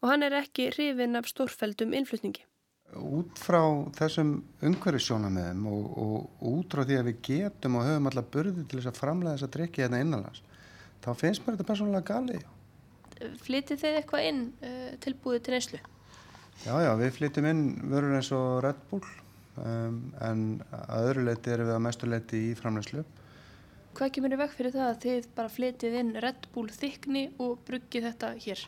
og 0.00 0.10
hann 0.12 0.26
er 0.26 0.40
ekki 0.40 0.70
hrifin 0.74 1.20
af 1.20 1.30
stórfældum 1.30 1.94
innflutningi 1.96 2.46
út 2.94 3.40
frá 3.40 3.60
þessum 3.98 4.34
umhverfissjónamöðum 4.64 5.64
og, 5.70 5.86
og, 5.98 6.16
og 6.40 6.58
út 6.60 6.76
frá 6.76 6.84
því 6.86 6.98
að 6.98 7.08
við 7.08 7.22
getum 7.28 7.78
og 7.78 7.88
höfum 7.88 8.10
alla 8.10 8.24
burði 8.36 8.66
til 8.68 8.78
þess 8.78 8.90
að 8.92 9.00
framlega 9.00 9.38
þess 9.38 9.48
að 9.48 9.54
drikja 9.56 9.86
hérna 9.86 10.02
innanlands 10.04 10.44
þá 11.04 11.10
finnst 11.18 11.44
mér 11.44 11.56
þetta 11.56 11.68
persónulega 11.72 12.12
gali 12.12 12.42
Flytið 13.44 13.80
þið 13.80 13.98
eitthvað 14.00 14.28
inn 14.28 14.40
uh, 14.66 14.88
tilbúið 15.04 15.44
til 15.46 15.54
neyslu? 15.54 15.78
Já, 16.64 16.74
já, 16.82 16.90
við 16.98 17.12
flytjum 17.18 17.46
inn 17.50 17.62
vörur 17.90 18.16
eins 18.18 18.30
og 18.34 18.58
Red 18.64 18.80
Bull 18.90 19.06
um, 19.60 20.00
en 20.20 20.46
að 20.72 21.10
öðru 21.10 21.28
leiti 21.28 21.54
erum 21.54 21.70
við 21.70 21.76
að 21.76 21.84
mestu 21.88 22.10
leiti 22.10 22.40
í 22.50 22.56
framlegslu 22.58 23.04
Hvað 23.94 24.10
kemur 24.16 24.32
í 24.34 24.36
veg 24.40 24.54
fyrir 24.56 24.72
það 24.74 24.88
að 24.88 24.96
þið 25.04 25.26
bara 25.36 25.50
flytið 25.54 25.92
inn 26.00 26.08
Red 26.18 26.46
Bull 26.50 26.66
þykni 26.74 27.20
og 27.44 27.60
bruggið 27.62 28.08
þetta 28.08 28.30
hér? 28.42 28.62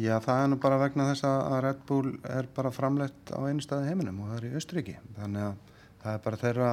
Já, 0.00 0.14
það 0.24 0.38
er 0.40 0.48
nú 0.48 0.56
bara 0.62 0.78
vegna 0.80 1.08
þess 1.10 1.26
að 1.28 1.56
Red 1.66 1.82
Bull 1.90 2.14
er 2.24 2.48
bara 2.56 2.72
framleitt 2.72 3.32
á 3.36 3.44
einu 3.44 3.60
staði 3.60 3.90
heiminum 3.90 4.22
og 4.24 4.30
það 4.30 4.38
er 4.38 4.46
í 4.48 4.54
Östuríki. 4.62 4.94
Þannig 5.18 5.44
að 5.50 5.76
það 6.00 6.14
er 6.14 6.24
bara 6.24 6.40
þeirra 6.40 6.70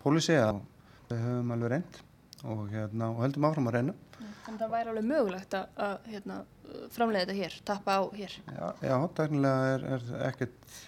pólisí 0.00 0.38
að 0.40 0.62
við 1.10 1.22
höfum 1.26 1.54
alveg 1.58 1.74
reynd 1.74 2.00
og, 2.42 2.64
hérna, 2.72 3.10
og 3.12 3.22
heldum 3.26 3.48
áfram 3.50 3.68
að 3.68 3.76
reyna. 3.76 3.96
Þannig 4.16 4.48
að 4.54 4.64
það 4.64 4.74
væri 4.78 4.92
alveg 4.94 5.08
mögulegt 5.12 5.58
að 5.60 6.10
hérna, 6.14 6.38
framlega 6.96 7.26
þetta 7.26 7.40
hér, 7.42 7.58
tappa 7.68 7.98
á 8.00 8.02
hér. 8.16 8.38
Já, 8.48 8.66
já 8.88 8.96
teknilega 9.20 9.72
er, 9.76 9.86
er 9.98 10.12
ekkert 10.32 10.80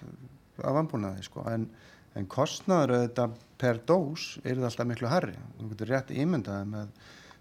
að 0.61 0.77
vambúna 0.79 1.13
því 1.15 1.27
sko, 1.27 1.45
en, 1.51 1.67
en 2.15 2.27
kostnaður 2.31 2.95
þetta 3.05 3.27
per 3.61 3.81
dós 3.87 4.27
er 4.43 4.59
það 4.59 4.69
alltaf 4.69 4.89
miklu 4.89 5.11
harri. 5.11 5.35
Þú 5.59 5.69
getur 5.73 5.91
rétt 5.93 6.13
ímyndaði 6.15 6.71
með 6.71 6.91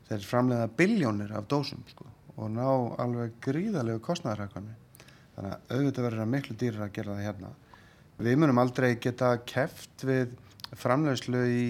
þeir 0.09 0.29
framlega 0.29 0.71
biljónir 0.79 1.35
af 1.35 1.49
dósum 1.51 1.85
sko 1.91 2.09
og 2.35 2.51
ná 2.51 2.67
alveg 2.99 3.37
gríðalegu 3.45 4.03
kostnæðarhækkanmi. 4.03 4.75
Þannig 5.35 5.53
að 5.53 5.77
auðvitað 5.77 6.07
verður 6.07 6.23
það 6.23 6.33
miklu 6.33 6.57
dýrar 6.59 6.87
að 6.87 6.97
gera 6.97 7.15
það 7.15 7.27
hérna. 7.29 7.53
Við 8.25 8.37
munum 8.39 8.61
aldrei 8.63 8.89
geta 9.03 9.31
keft 9.47 10.05
við 10.07 10.35
framlegslu 10.79 11.41
í, 11.51 11.65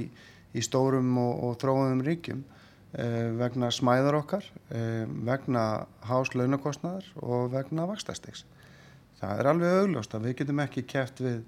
í 0.53 0.65
stórum 0.65 1.13
og, 1.21 1.33
og 1.45 1.57
þróðum 1.61 2.03
ríkjum 2.05 2.43
eh, 2.97 3.31
vegna 3.41 3.71
smæðar 3.73 4.19
okkar, 4.21 4.49
eh, 4.73 5.05
vegna 5.29 5.65
háslaunakostnæðar 6.09 7.09
og 7.25 7.53
vegna 7.53 7.89
vakstastegs. 7.89 8.45
Það 9.31 9.43
er 9.43 9.51
alveg 9.53 9.79
augljóst 9.81 10.17
að 10.17 10.29
við 10.29 10.37
getum 10.41 10.65
ekki 10.65 10.85
keft 10.91 11.23
við 11.25 11.41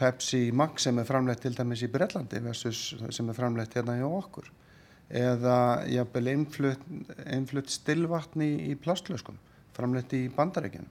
Pepsi 0.00 0.46
Max 0.56 0.86
sem 0.86 0.98
er 0.98 1.08
framlegt 1.08 1.44
til 1.44 1.52
dæmis 1.56 1.84
í 1.84 1.90
Brellandi 1.92 2.40
versus 2.40 2.94
sem 3.12 3.28
er 3.28 3.36
framlegt 3.36 3.76
hérna 3.76 3.98
hjá 3.98 4.08
okkur 4.08 4.48
eða 5.10 5.56
jafnvel 5.90 6.30
einflutt, 6.30 6.82
einflutt 7.26 7.72
stillvatni 7.72 8.46
í, 8.46 8.72
í 8.72 8.78
plastlöskum 8.78 9.38
framleitt 9.76 10.14
í 10.16 10.24
bandarækjunum. 10.34 10.90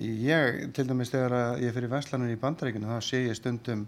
Ég, 0.00 0.68
til 0.76 0.86
dæmis 0.86 1.10
þegar 1.10 1.58
ég 1.62 1.74
fyrir 1.74 1.90
Vestlandur 1.90 2.30
í 2.30 2.38
bandarækjunum, 2.40 2.92
þá 2.94 3.06
sé 3.06 3.24
ég 3.24 3.38
stundum 3.38 3.86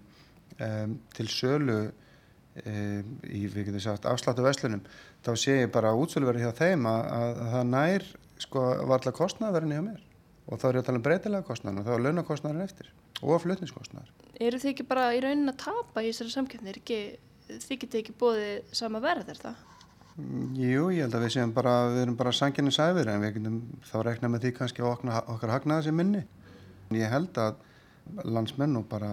um, 0.58 0.96
til 1.14 1.28
sölu 1.30 1.78
um, 1.86 3.12
í, 3.28 3.44
við 3.46 3.68
getum 3.68 3.84
sagt, 3.84 4.08
afsláttu 4.10 4.44
Vestlunum, 4.46 4.82
þá 5.22 5.32
sé 5.38 5.60
ég 5.62 5.74
bara 5.74 5.94
útsöluverði 5.98 6.46
hjá 6.46 6.56
þeim 6.58 6.88
að, 6.90 7.04
að, 7.18 7.28
að 7.44 7.52
það 7.56 7.70
nær, 7.76 8.08
sko, 8.42 8.64
varðla 8.90 9.14
kostnæðverðinni 9.20 9.78
hjá 9.78 9.86
mér. 9.86 10.02
Og 10.50 10.58
þá 10.58 10.64
er 10.68 10.76
ég 10.76 10.82
að 10.82 10.88
tala 10.88 10.98
um 10.98 11.04
breytilega 11.06 11.46
kostnæðan 11.46 11.82
og 11.82 11.86
þá 11.86 11.92
er 11.94 12.04
launakostnæðan 12.06 12.64
eftir 12.64 12.88
og 13.22 13.42
flutniskostnæðar. 13.44 14.08
Eru 14.42 14.58
þið 14.62 14.70
ekki 14.72 14.86
bara 14.88 15.04
í 15.14 15.20
raunin 15.22 15.52
að 15.52 15.60
tapa 15.62 16.02
í 16.02 16.08
þessari 16.10 16.34
samkjöfni? 16.34 16.72
Er 16.72 16.80
ekki 16.80 16.98
þið 17.62 17.78
getið 17.84 18.00
ekki 18.00 18.16
bóðið 18.18 18.74
sama 18.74 19.02
verð 19.04 19.30
er 19.32 19.42
það? 19.42 19.60
Jú, 20.58 20.88
ég 20.92 21.06
held 21.06 21.14
að 21.16 21.24
við 21.24 21.34
séum 21.36 21.52
bara, 21.56 21.74
við 21.88 22.02
erum 22.02 22.16
bara 22.18 22.34
sanginni 22.36 22.72
sæfir 22.74 23.08
en 23.08 23.22
við 23.22 23.38
getum 23.38 23.60
þá 23.88 23.94
rekna 24.08 24.28
með 24.28 24.44
því 24.44 24.50
kannski 24.58 24.84
okna, 24.84 25.22
okkar 25.32 25.54
hagnaða 25.54 25.86
sem 25.86 25.96
minni. 25.96 26.24
Ég 26.92 27.12
held 27.12 27.38
að 27.40 27.62
landsmenn 28.26 28.76
og 28.76 28.88
bara 28.90 29.12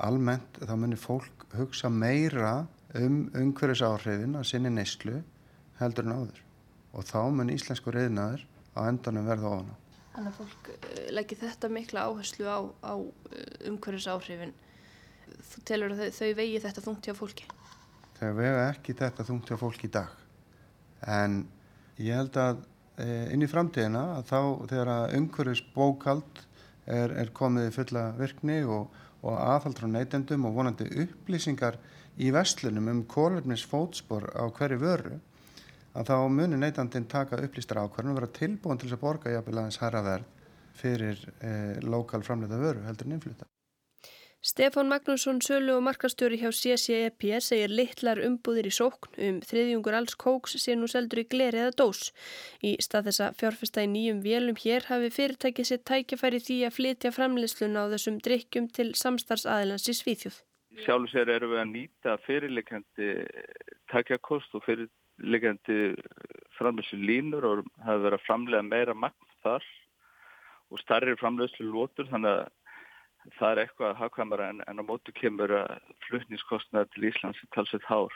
almennt 0.00 0.60
þá 0.62 0.74
munir 0.78 1.00
fólk 1.00 1.48
hugsa 1.58 1.90
meira 1.92 2.68
um 2.96 3.26
umhverjus 3.36 3.82
áhrifin 3.84 4.38
að 4.38 4.46
sinni 4.48 4.72
neyslu 4.72 5.18
heldur 5.80 6.06
en 6.06 6.16
áður 6.16 6.40
og 6.96 7.04
þá 7.04 7.20
mun 7.34 7.52
íslensku 7.52 7.92
reyðnaður 7.92 8.46
á 8.78 8.80
endanum 8.88 9.28
verða 9.28 9.52
ofan 9.52 9.74
á. 9.74 9.76
Þannig 10.18 10.34
að 10.34 10.40
fólk 10.42 10.72
uh, 10.74 11.04
leggir 11.14 11.38
þetta 11.44 11.70
mikla 11.70 12.08
áherslu 12.10 12.50
á, 12.50 12.58
á 12.82 12.94
eh, 12.98 13.70
umhverjus 13.70 14.10
áhrifin. 14.10 14.56
Þú 15.52 15.62
telur 15.70 15.94
að 15.94 16.02
þau, 16.02 16.10
þau 16.18 16.30
vegi 16.42 16.60
þetta 16.66 16.84
þungt 16.88 17.06
hjá 17.06 17.14
fólki? 17.14 17.46
þegar 18.18 18.38
vega 18.38 18.64
ekki 18.72 18.96
þetta 18.98 19.26
þungt 19.26 19.50
hjá 19.50 19.58
fólk 19.60 19.84
í 19.86 19.92
dag. 19.94 20.14
En 21.06 21.42
ég 22.02 22.18
held 22.18 22.38
að 22.40 22.62
e, 22.98 23.06
inn 23.34 23.44
í 23.44 23.50
framtíðina 23.50 24.04
að 24.16 24.24
þá 24.32 24.40
þegar 24.72 24.92
að 24.94 25.14
umhverfis 25.18 25.62
bókald 25.74 26.42
er, 26.86 27.14
er 27.14 27.30
komið 27.34 27.70
í 27.70 27.76
fulla 27.76 28.04
virkni 28.18 28.58
og, 28.66 28.90
og 29.22 29.38
aðhald 29.38 29.78
frá 29.78 29.88
neytendum 29.92 30.48
og 30.48 30.58
vonandi 30.58 30.88
upplýsingar 31.04 31.78
í 32.18 32.32
vestlunum 32.34 32.90
um 32.90 33.04
kólefnis 33.06 33.62
fótspor 33.68 34.26
á 34.34 34.50
hverju 34.50 34.82
vöru 34.82 35.18
að 35.98 36.10
þá 36.12 36.16
munir 36.30 36.62
neytandin 36.62 37.10
taka 37.10 37.40
upplýstar 37.42 37.82
ákvarðan 37.82 38.14
og 38.14 38.20
vera 38.20 38.32
tilbúin 38.38 38.78
til 38.78 38.88
þess 38.88 38.98
að 38.98 39.04
borga 39.04 39.34
jafnvel 39.34 39.58
aðeins 39.58 39.80
herra 39.82 40.02
verð 40.06 40.34
fyrir 40.78 41.22
e, 41.42 41.52
lokal 41.82 42.22
framleita 42.22 42.58
vöru 42.60 42.84
heldur 42.86 43.08
en 43.08 43.16
innfluta. 43.18 43.48
Stefán 44.38 44.86
Magnússon, 44.86 45.40
sölu 45.42 45.72
og 45.74 45.80
markastjóri 45.82 46.36
hjá 46.38 46.52
CCEP 46.54 47.24
segir 47.42 47.72
litlar 47.74 48.20
umbúðir 48.22 48.68
í 48.70 48.70
sókn 48.70 49.16
um 49.26 49.40
þriðjungur 49.42 49.96
alls 49.98 50.14
kóks 50.14 50.54
sé 50.62 50.76
nú 50.78 50.86
seldur 50.86 51.24
í 51.24 51.26
gleri 51.26 51.58
eða 51.58 51.74
dós. 51.80 52.12
Í 52.62 52.76
stað 52.78 53.08
þess 53.08 53.24
að 53.26 53.40
fjárfesta 53.40 53.82
í 53.82 53.90
nýjum 53.90 54.20
vélum 54.22 54.60
hér 54.62 54.86
hafi 54.92 55.10
fyrirtækið 55.16 55.68
sér 55.72 55.82
tækjafæri 55.90 56.40
því 56.46 56.60
að 56.68 56.76
flytja 56.78 57.12
framleysluna 57.18 57.82
á 57.82 57.90
þessum 57.96 58.22
drikkjum 58.28 58.70
til 58.78 58.88
samstarfsaðilans 59.02 59.90
í 59.90 59.96
Svíþjóð. 59.98 60.38
Sjálf 60.86 61.10
sér 61.10 61.34
eru 61.34 61.50
við 61.50 61.64
að 61.64 61.70
nýta 61.74 62.16
fyrirleikandi 62.22 63.10
tækjakost 63.90 64.54
og 64.54 64.62
fyrirleikandi 65.18 65.96
framleyslu 66.58 66.98
línur 67.02 67.44
og 67.44 67.66
hafa 67.82 68.02
verið 68.04 68.18
að 68.18 68.26
framlega 68.26 68.62
meira 68.62 68.94
magn 68.94 69.34
þar 69.42 69.64
og 70.70 70.80
starri 70.82 71.16
framleyslu 71.18 71.66
lótur 71.66 72.08
þannig 72.10 72.30
að 72.30 72.48
það 73.36 73.50
er 73.50 73.60
eitthvað 73.62 73.98
hafkvæmara 73.98 74.48
en, 74.48 74.60
en 74.68 74.80
á 74.80 74.84
mótu 74.86 75.12
kemur 75.12 75.52
að 75.52 75.78
flutningskostnaði 76.08 76.90
til 76.94 77.08
Íslands 77.10 77.40
er 77.42 77.50
talsveit 77.54 77.84
hár. 77.88 78.14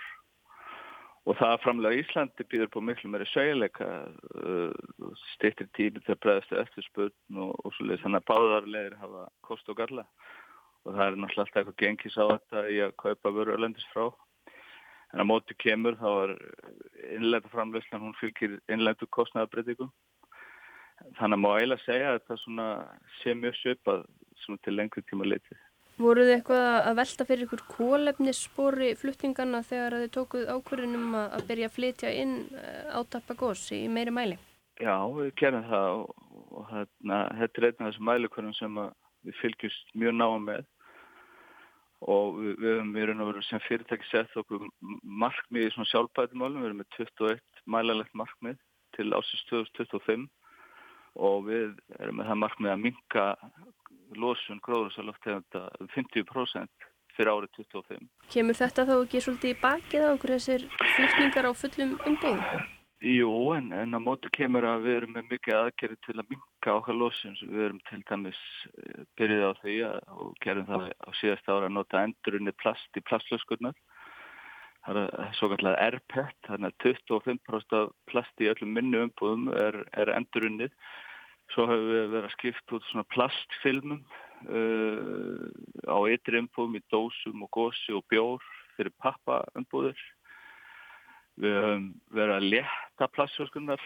Og 1.29 1.37
það 1.39 1.61
framlega 1.63 2.01
Íslandi 2.01 2.47
býður 2.51 2.71
på 2.73 2.83
miklu 2.83 3.11
meiri 3.11 3.27
söguleika 3.31 3.89
uh, 4.43 4.73
styrtir 5.37 5.69
tími 5.77 6.03
til 6.03 6.17
að 6.17 6.23
bregðast 6.25 6.55
eftir 6.65 6.87
spurn 6.89 7.43
og, 7.45 7.53
og 7.63 7.77
svolítið 7.77 8.07
þannig 8.07 8.23
að 8.23 8.31
báðarlegir 8.31 8.97
hafa 9.03 9.27
kost 9.47 9.69
og 9.71 9.79
galla. 9.79 10.07
Og 10.83 10.97
það 10.97 11.05
er 11.05 11.21
náttúrulega 11.21 11.45
alltaf 11.45 11.61
eitthvað 11.61 11.81
gengis 11.85 12.19
á 12.19 12.25
þetta 12.33 12.65
í 12.73 12.81
að 12.83 12.97
kaupa 13.05 13.35
vöru 13.37 13.55
öllendis 13.55 13.87
frá 13.93 14.09
en 15.13 15.23
á 15.23 15.25
mótu 15.29 15.57
kemur 15.61 15.99
þá 16.01 16.09
er 16.13 16.33
innlega 17.19 17.53
framlegslan 17.53 18.07
hún 18.07 18.17
fylgir 18.21 18.59
innlendu 18.73 19.09
kostnaðabreytingum 19.13 19.93
þannig 21.19 21.37
að 21.37 21.43
má 21.43 21.51
eiginlega 21.57 21.85
segja 21.87 22.15
að 22.17 22.41
svona 22.45 22.69
sé 23.21 23.35
mjög 23.37 23.59
svona 24.43 24.59
til 24.65 24.75
lengri 24.77 25.03
tíma 25.07 25.27
litið. 25.29 25.61
Voruð 26.03 26.29
þið 26.29 26.35
eitthvað 26.35 26.67
að 26.89 26.97
velta 26.99 27.25
fyrir 27.29 27.47
ykkur 27.47 27.63
kólefnisspori 27.69 28.89
fluttingana 28.99 29.61
þegar 29.67 29.99
þið 30.01 30.13
tókuð 30.17 30.49
ákverðunum 30.55 31.19
að 31.21 31.45
byrja 31.51 31.69
að 31.69 31.75
flytja 31.77 32.13
inn 32.23 32.35
eh, 32.57 32.89
átappa 32.97 33.37
gós 33.39 33.67
í 33.77 33.83
meiri 33.93 34.15
mæli? 34.15 34.39
Já, 34.81 34.97
við 35.13 35.35
kerum 35.39 35.67
það 35.69 35.89
og, 35.99 36.25
og 36.49 36.71
hérna, 36.73 37.19
þetta 37.43 37.61
er 37.61 37.69
einn 37.69 37.77
af 37.77 37.91
þessum 37.91 38.09
mælikvörðum 38.09 38.57
sem 38.57 38.81
við 39.23 39.39
fylgjumst 39.43 39.93
mjög 40.03 40.17
náa 40.17 40.39
með 40.49 40.65
og 42.11 42.39
við, 42.39 42.53
við 42.59 42.77
höfum 42.77 42.95
í 42.97 43.07
raun 43.09 43.25
og 43.25 43.31
veru 43.31 43.43
sem 43.47 43.63
fyrirtæki 43.67 44.09
sett 44.09 44.37
okkur 44.41 44.67
markmið 45.23 45.69
í 45.69 45.73
svona 45.75 45.91
sjálfbætumálum, 45.91 46.63
við 46.63 46.71
erum 46.71 46.81
með 46.83 46.97
21 46.99 47.43
mælalegt 47.75 48.17
markmið 48.19 48.59
til 48.97 49.09
ásins 49.17 49.45
2025 49.51 50.29
og 51.23 51.45
við 51.49 51.75
erum 52.01 52.19
með 52.21 52.31
það 52.31 52.41
markmið 52.43 52.73
að 52.73 52.85
minka 52.87 53.27
losun 54.19 54.61
gróðursaloftegunda 54.65 55.67
um 55.81 55.91
50% 55.95 56.89
fyrir 57.17 57.33
árið 57.33 57.59
25. 57.61 58.07
Kemur 58.33 58.57
þetta 58.57 58.87
þá 58.89 58.95
ekki 58.99 59.25
svolítið 59.25 59.53
í 59.53 59.59
bakið 59.63 60.07
á 60.09 60.11
okkur 60.13 60.35
þessir 60.37 60.69
flytningar 60.95 61.49
á 61.49 61.53
fullum 61.53 61.99
umbúðum? 62.09 62.71
Jú, 63.03 63.33
en, 63.57 63.73
en 63.75 63.99
á 63.99 64.01
móti 64.01 64.31
kemur 64.33 64.67
að 64.69 64.87
við 64.87 64.99
erum 65.01 65.17
með 65.17 65.31
mikið 65.35 65.59
aðgerið 65.59 66.01
til 66.07 66.17
að 66.17 66.27
minka 66.31 66.52
okkar 66.71 66.95
losun. 66.95 67.35
Við 67.43 67.65
erum 67.67 67.81
til 67.89 68.03
dæmis 68.09 68.43
eh, 68.79 69.03
byrjuð 69.19 69.47
á 69.49 69.53
því 69.63 69.77
og 70.15 70.35
gerum 70.45 70.69
það 70.71 70.89
á 70.95 71.11
síðast 71.19 71.51
ára 71.51 71.67
að 71.67 71.77
nota 71.79 72.05
endurunni 72.07 72.55
plast 72.63 72.99
í 72.99 73.05
plastlöskurnar. 73.09 73.75
Það 74.83 74.99
er 75.03 75.35
svo 75.39 75.49
kallar 75.53 75.79
RPET, 75.95 76.39
þannig 76.49 76.73
að 76.73 76.95
25% 76.99 77.75
af 77.79 77.91
plast 78.11 78.43
í 78.43 78.49
öllum 78.51 78.73
minni 78.75 78.99
umbúðum 78.99 79.51
er, 79.55 79.85
er 79.95 80.11
endurunnið 80.17 80.75
Svo 81.53 81.67
hefur 81.69 81.89
við 81.91 82.13
verið 82.15 82.27
að 82.27 82.35
skipta 82.37 82.77
út 82.79 82.87
svona 82.89 83.09
plastfilmum 83.13 84.01
uh, 84.49 85.43
á 85.85 85.99
ytri 86.09 86.41
umbúðum 86.41 86.79
í 86.79 86.83
dósum 86.93 87.45
og 87.45 87.51
gósi 87.53 87.93
og 87.97 88.07
bjór 88.09 88.47
fyrir 88.77 88.95
pappaumbúður. 89.03 89.99
Við 91.43 91.59
höfum 91.59 91.85
verið 92.17 92.35
að 92.39 92.49
leta 92.55 93.09
plastflöskunar. 93.13 93.85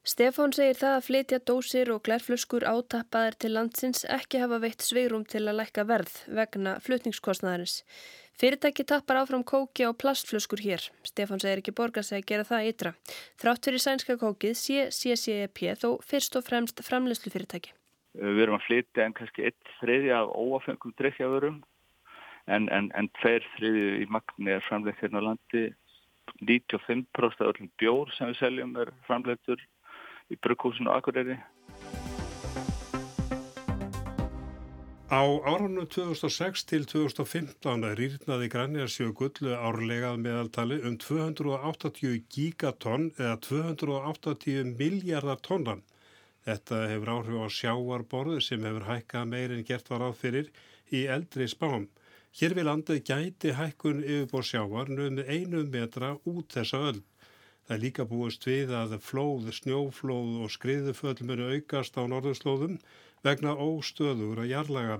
Stefán 0.00 0.48
segir 0.56 0.78
það 0.80 0.94
að 0.96 1.02
flytja 1.04 1.38
dósir 1.44 1.90
og 1.92 1.98
glærflöskur 2.06 2.64
átappaðir 2.64 3.34
til 3.36 3.50
landsins 3.52 4.06
ekki 4.08 4.38
hafa 4.40 4.56
veitt 4.62 4.80
sveirum 4.80 5.26
til 5.28 5.42
að 5.44 5.58
lækka 5.58 5.82
verð 5.84 6.14
vegna 6.38 6.78
flutningskostnæðarins. 6.80 7.82
Fyrirtæki 8.40 8.86
tappar 8.88 9.18
áfram 9.20 9.42
kóki 9.44 9.84
á 9.84 9.92
plastflöskur 9.92 10.62
hér. 10.64 10.86
Stefán 11.04 11.42
segir 11.42 11.60
ekki 11.60 11.74
borga 11.76 12.00
sig 12.00 12.22
að 12.22 12.30
gera 12.30 12.46
það 12.48 12.68
ytra. 12.70 12.92
Þrátt 13.36 13.68
fyrir 13.68 13.82
sænska 13.84 14.16
kókið 14.16 14.54
sé 14.56 14.86
CCEP 14.88 15.60
þó 15.76 15.90
fyrst 16.00 16.38
og 16.40 16.46
fremst 16.46 16.80
framleyslu 16.86 17.32
fyrirtæki. 17.34 17.74
Við 18.16 18.40
erum 18.46 18.56
að 18.56 18.64
flytja 18.70 19.04
en 19.04 19.16
kannski 19.18 19.50
eitt 19.50 19.74
þriði 19.82 20.14
af 20.16 20.32
óafengum 20.32 20.94
drikkjaförum 20.96 21.58
en, 22.48 22.70
en, 22.72 22.88
en 22.96 23.10
tveir 23.20 23.44
þriði 23.58 23.84
í 24.00 24.08
magni 24.08 24.56
er 24.56 24.64
framleitt 24.64 25.04
hérna 25.04 25.20
á 25.20 25.28
landi. 25.28 25.66
95% 26.40 27.20
af 27.20 27.52
öllum 27.52 27.68
bjór 27.76 28.08
sem 28.16 28.30
við 28.30 28.40
seljum 28.40 28.72
er 28.80 28.94
framleittur 29.04 29.60
í 30.30 30.38
brugghúsinu 30.38 30.90
og 30.90 31.00
akureyri. 31.00 31.38
Á 35.10 35.26
árunum 35.42 35.88
2006 35.90 36.68
til 36.70 36.84
2015 36.86 37.86
rýrnaði 37.98 38.46
Grænjarsjögull 38.52 39.56
árlegað 39.58 40.20
meðaltali 40.22 40.78
um 40.86 40.94
280 41.02 42.20
gigatonn 42.30 43.08
eða 43.18 43.40
280 43.42 44.70
miljardar 44.78 45.42
tonnan. 45.42 45.82
Þetta 46.46 46.84
hefur 46.92 47.10
áhrif 47.16 47.42
á 47.42 47.48
sjáarborðu 47.58 48.38
sem 48.38 48.62
hefur 48.62 48.86
hækkað 48.86 49.26
meirinn 49.34 49.66
gert 49.66 49.90
var 49.90 50.06
áfyrir 50.06 50.54
í 50.94 51.02
eldri 51.16 51.50
spám. 51.50 51.90
Hér 52.38 52.54
við 52.54 52.68
landið 52.70 53.02
gæti 53.10 53.58
hækkun 53.58 54.04
yfirbór 54.06 54.46
sjáar 54.46 54.94
nöfnum 54.94 55.26
einu 55.26 55.66
metra 55.74 56.14
út 56.22 56.54
þessa 56.54 56.86
öll. 56.92 57.02
Það 57.70 57.76
er 57.76 57.82
líka 57.84 58.04
búist 58.10 58.46
við 58.48 58.70
að 58.74 58.96
flóð, 59.06 59.44
snjóflóð 59.54 60.30
og 60.42 60.48
skriðuföll 60.50 61.20
munu 61.22 61.44
aukast 61.54 61.94
á 61.94 62.02
norðurslóðum 62.02 62.80
vegna 63.22 63.52
óstöður 63.54 64.40
að 64.42 64.48
jarlaga. 64.50 64.96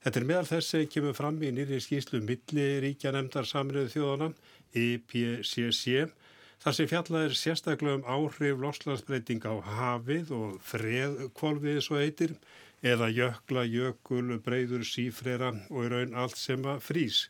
Þetta 0.00 0.20
er 0.22 0.26
meðal 0.30 0.46
þess 0.48 0.76
að 0.78 0.86
kemur 0.94 1.18
fram 1.18 1.42
í 1.44 1.50
nýri 1.52 1.82
skýslu 1.84 2.22
milliríkja 2.24 3.12
nefndar 3.12 3.44
samriðu 3.50 3.92
þjóðana, 3.92 4.30
IPCC, 4.72 6.08
þar 6.64 6.78
sem 6.78 6.88
fjallað 6.94 7.26
er 7.26 7.36
sérstaklega 7.42 7.98
um 7.98 8.08
áhrif 8.08 8.64
loslasbreyting 8.64 9.44
á 9.44 9.60
hafið 9.68 10.32
og 10.38 10.56
freðkvolvið 10.64 11.82
svo 11.84 12.00
eitir, 12.00 12.32
eða 12.80 13.10
jökla, 13.12 13.68
jökul, 13.68 14.38
breyður, 14.48 14.88
sífrera 14.88 15.52
og 15.68 15.84
í 15.84 15.92
raun 15.92 16.16
allt 16.16 16.40
sem 16.40 16.64
að 16.64 16.80
frýs. 16.88 17.26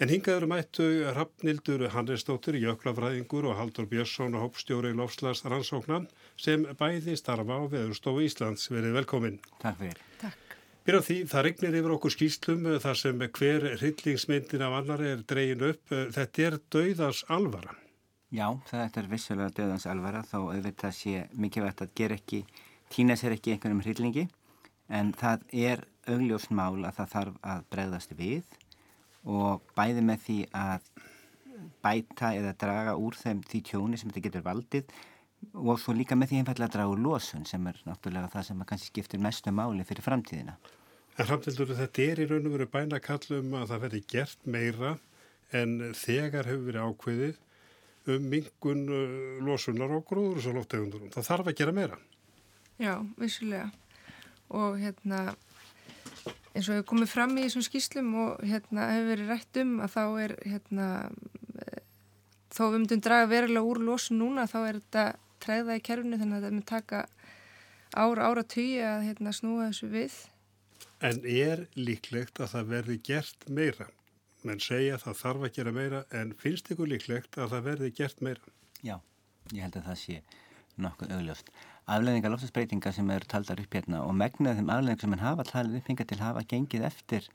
En 0.00 0.08
hingaður 0.08 0.46
mættu 0.48 0.84
Rappnildur 1.12 1.82
Hannesdóttir, 1.92 2.56
jöklafræðingur 2.56 3.50
og 3.50 3.58
Haldur 3.58 3.84
Björnsson 3.90 4.32
og 4.38 4.46
hópstjóri 4.46 4.94
Lofslas 4.96 5.42
rannsóknan 5.44 6.06
sem 6.40 6.62
bæði 6.78 7.18
starfa 7.20 7.58
á 7.60 7.68
Veðurstofu 7.68 8.22
Íslands. 8.24 8.64
Verið 8.72 8.96
velkomin. 8.96 9.36
Takk 9.60 9.76
fyrir. 9.82 9.98
Takk. 10.22 10.54
Byrjað 10.88 11.04
því, 11.04 11.16
það 11.28 11.44
regnir 11.46 11.76
yfir 11.82 11.94
okkur 11.98 12.14
skýslum 12.14 12.64
þar 12.80 13.00
sem 13.02 13.20
hver 13.26 13.66
hryllingsmyndin 13.74 14.64
af 14.64 14.78
annar 14.78 15.04
er 15.04 15.20
dregin 15.28 15.66
upp. 15.68 15.92
Þetta 16.16 16.46
er 16.46 16.56
dauðans 16.72 17.20
alvara. 17.36 17.76
Já, 18.32 18.46
þetta 18.70 19.02
er 19.02 19.12
vissulega 19.12 19.52
dauðans 19.58 19.86
alvara 19.90 20.24
þó 20.24 20.38
auðvitað 20.46 20.96
sé 20.96 21.26
mikilvægt 21.36 21.84
að 21.84 21.92
gera 22.00 22.16
ekki, 22.16 22.40
týna 22.88 23.18
sér 23.20 23.36
ekki 23.36 23.52
einhvernum 23.52 23.84
hryllingi 23.84 24.30
en 24.88 25.12
það 25.12 25.44
er 25.52 25.84
augljósmál 26.08 26.86
að 26.88 27.02
það 27.02 27.14
þarf 27.18 27.40
að 27.52 27.64
bregðast 27.74 28.16
við 28.16 28.58
og 29.28 29.64
bæði 29.76 30.04
með 30.06 30.22
því 30.26 30.38
að 30.56 30.90
bæta 31.84 32.32
eða 32.36 32.56
draga 32.60 32.96
úr 33.00 33.16
þeim 33.16 33.42
því 33.48 33.62
tjóni 33.68 34.00
sem 34.00 34.10
þetta 34.10 34.24
getur 34.26 34.46
valdið 34.46 34.92
og 35.56 35.80
svo 35.80 35.94
líka 35.96 36.16
með 36.18 36.32
því 36.32 36.40
einfallega 36.40 36.68
að 36.68 36.74
draga 36.76 36.94
úr 36.94 37.02
losun 37.04 37.46
sem 37.48 37.66
er 37.68 37.78
náttúrulega 37.86 38.32
það 38.32 38.46
sem 38.48 38.64
kannski 38.68 38.90
skiptir 38.92 39.22
mestu 39.22 39.52
máli 39.52 39.84
fyrir 39.88 40.04
framtíðina. 40.04 40.56
En 41.16 41.28
framtíður 41.28 41.74
þetta 41.76 42.04
er 42.04 42.22
í 42.22 42.26
raun 42.28 42.48
og 42.48 42.56
veru 42.56 42.68
bænakallum 42.72 43.54
að 43.60 43.72
það 43.72 43.84
verði 43.86 44.02
gert 44.12 44.46
meira 44.46 44.96
en 45.56 45.78
þegar 45.96 46.48
hefur 46.48 46.66
verið 46.68 46.86
ákveðið 46.88 47.40
um 48.10 48.28
mingun 48.32 48.86
uh, 48.88 49.44
losunar 49.44 49.92
og 49.96 50.06
gróður 50.08 50.40
og 50.40 50.44
svo 50.44 50.54
lóttegundurum. 50.56 51.12
Það 51.12 51.28
þarf 51.28 51.50
að 51.50 51.58
gera 51.60 51.76
meira. 51.76 51.98
Já, 52.80 52.94
vissulega 53.20 53.68
og 54.56 54.78
hérna 54.80 55.34
eins 56.54 56.66
og 56.66 56.74
hefur 56.74 56.88
komið 56.92 57.12
fram 57.12 57.36
í 57.38 57.46
þessum 57.46 57.66
skýslum 57.66 58.10
og 58.24 58.42
hérna 58.46 58.88
hefur 58.94 59.10
verið 59.12 59.32
rætt 59.34 59.60
um 59.62 59.76
að 59.84 59.94
þá 59.94 60.04
er 60.24 60.36
hérna 60.44 60.88
þó 62.50 62.64
við 62.66 62.78
myndum 62.80 63.04
draga 63.06 63.30
verulega 63.30 63.70
úr 63.70 63.82
losun 63.86 64.20
núna 64.20 64.48
þá 64.50 64.58
er 64.64 64.80
þetta 64.80 65.06
træða 65.40 65.78
í 65.78 65.84
kerfinu 65.86 66.18
þannig 66.20 66.36
að 66.36 66.44
þetta 66.44 66.54
myndi 66.56 66.70
taka 66.70 67.04
ára 67.94 68.28
ára 68.30 68.44
tugi 68.46 68.82
að 68.86 69.06
hérna 69.08 69.34
snúa 69.34 69.70
þessu 69.70 69.90
við 69.94 70.18
En 71.00 71.22
er 71.24 71.64
líklegt 71.78 72.42
að 72.44 72.52
það 72.52 72.72
verði 72.74 72.96
gert 73.08 73.46
meira? 73.48 73.86
Menn 74.44 74.60
segja 74.60 74.98
að 74.98 75.06
það 75.06 75.20
þarf 75.20 75.46
að 75.46 75.54
gera 75.56 75.72
meira 75.72 76.00
en 76.16 76.34
finnst 76.36 76.68
ykkur 76.72 76.90
líklegt 76.90 77.38
að 77.40 77.54
það 77.54 77.66
verði 77.70 77.90
gert 77.96 78.20
meira? 78.24 78.52
Já, 78.84 78.96
ég 79.52 79.64
held 79.64 79.78
að 79.80 79.88
það 79.88 79.98
sé 80.02 80.18
nokkuð 80.80 81.14
augljóst 81.16 81.52
afleðingar 81.94 82.32
loftasbreytinga 82.34 82.92
sem 82.94 83.10
eru 83.14 83.28
taldar 83.30 83.62
upp 83.62 83.76
hérna 83.76 84.02
og 84.06 84.14
megnað 84.16 84.60
þeim 84.60 84.72
afleðingar 84.74 85.04
sem 85.04 85.14
hann 85.16 85.24
hafa 85.26 85.46
talið 85.48 85.80
upp 85.80 85.90
hinga 85.90 86.06
til 86.10 86.20
hafa 86.20 86.44
gengið 86.52 86.86
eftir 86.90 87.28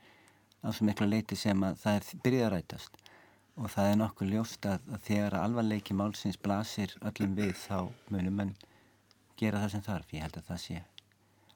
á 0.66 0.68
svo 0.72 0.88
miklu 0.88 1.10
leiti 1.10 1.38
sem 1.40 1.68
að 1.68 1.82
það 1.84 2.00
er 2.00 2.24
byrjað 2.26 2.48
að 2.48 2.56
rætast. 2.56 2.98
Og 3.56 3.72
það 3.72 3.92
er 3.92 4.02
nokkuð 4.02 4.34
ljóst 4.34 4.66
að, 4.68 4.90
að 4.92 5.06
þegar 5.08 5.38
alvarleiki 5.40 5.96
málsins 5.96 6.42
blasir 6.42 6.98
öllum 7.02 7.38
við 7.38 7.54
þá 7.62 7.78
munum 8.12 8.42
mann 8.42 8.58
gera 9.40 9.64
það 9.64 9.74
sem 9.76 9.88
þarf, 9.88 10.12
ég 10.16 10.26
held 10.26 10.42
að 10.42 10.50
það 10.50 10.62
sé 10.66 10.82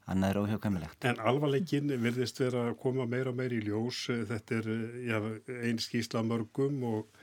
annað 0.09 0.31
er 0.31 0.39
óhjóðkvæmilegt. 0.43 1.05
En 1.05 1.19
alvarleikin 1.29 1.91
virðist 2.01 2.39
vera 2.41 2.69
að 2.69 2.77
koma 2.81 3.05
meira 3.09 3.33
og 3.33 3.37
meira 3.37 3.57
í 3.57 3.61
ljós. 3.65 4.07
Þetta 4.29 4.57
er 4.57 4.69
já, 5.05 5.17
einn 5.59 5.81
skýsla 5.81 6.23
mörgum 6.25 6.81
og 6.89 7.18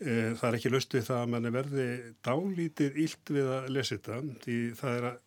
það 0.00 0.46
er 0.48 0.56
ekki 0.56 0.70
löst 0.72 0.94
við 0.96 1.08
það 1.10 1.18
að 1.22 1.32
mann 1.34 1.50
verði 1.52 1.88
dálítið 2.24 3.02
ílt 3.04 3.32
við 3.36 3.50
að 3.56 3.66
lesa 3.76 3.96
þetta 3.96 4.20
því 4.44 4.60
það 4.78 4.94
er 4.96 5.08
að, 5.10 5.18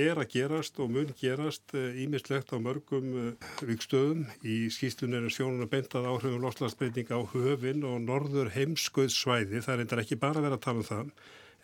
er 0.00 0.20
að 0.22 0.30
gerast 0.32 0.80
og 0.80 0.94
mun 0.94 1.10
gerast 1.20 1.74
ímislegt 1.76 2.52
e, 2.52 2.56
á 2.56 2.64
mörgum 2.64 3.10
e, 3.12 3.26
vikstöðum 3.68 4.24
í 4.40 4.56
skýstunir 4.72 5.28
sjónun 5.32 5.66
að 5.66 5.74
bentað 5.74 6.08
áhrifum 6.08 6.40
loslasbreyting 6.46 7.12
á 7.12 7.20
höfin 7.34 7.84
og 7.88 8.00
norður 8.06 8.52
heimskauðsvæði 8.56 9.60
það 9.60 9.74
er 9.74 9.84
eitthvað 9.84 10.04
ekki 10.06 10.20
bara 10.24 10.40
að 10.40 10.48
vera 10.48 10.60
að 10.60 10.64
tala 10.68 10.84
um 10.84 10.88
það 10.88 11.12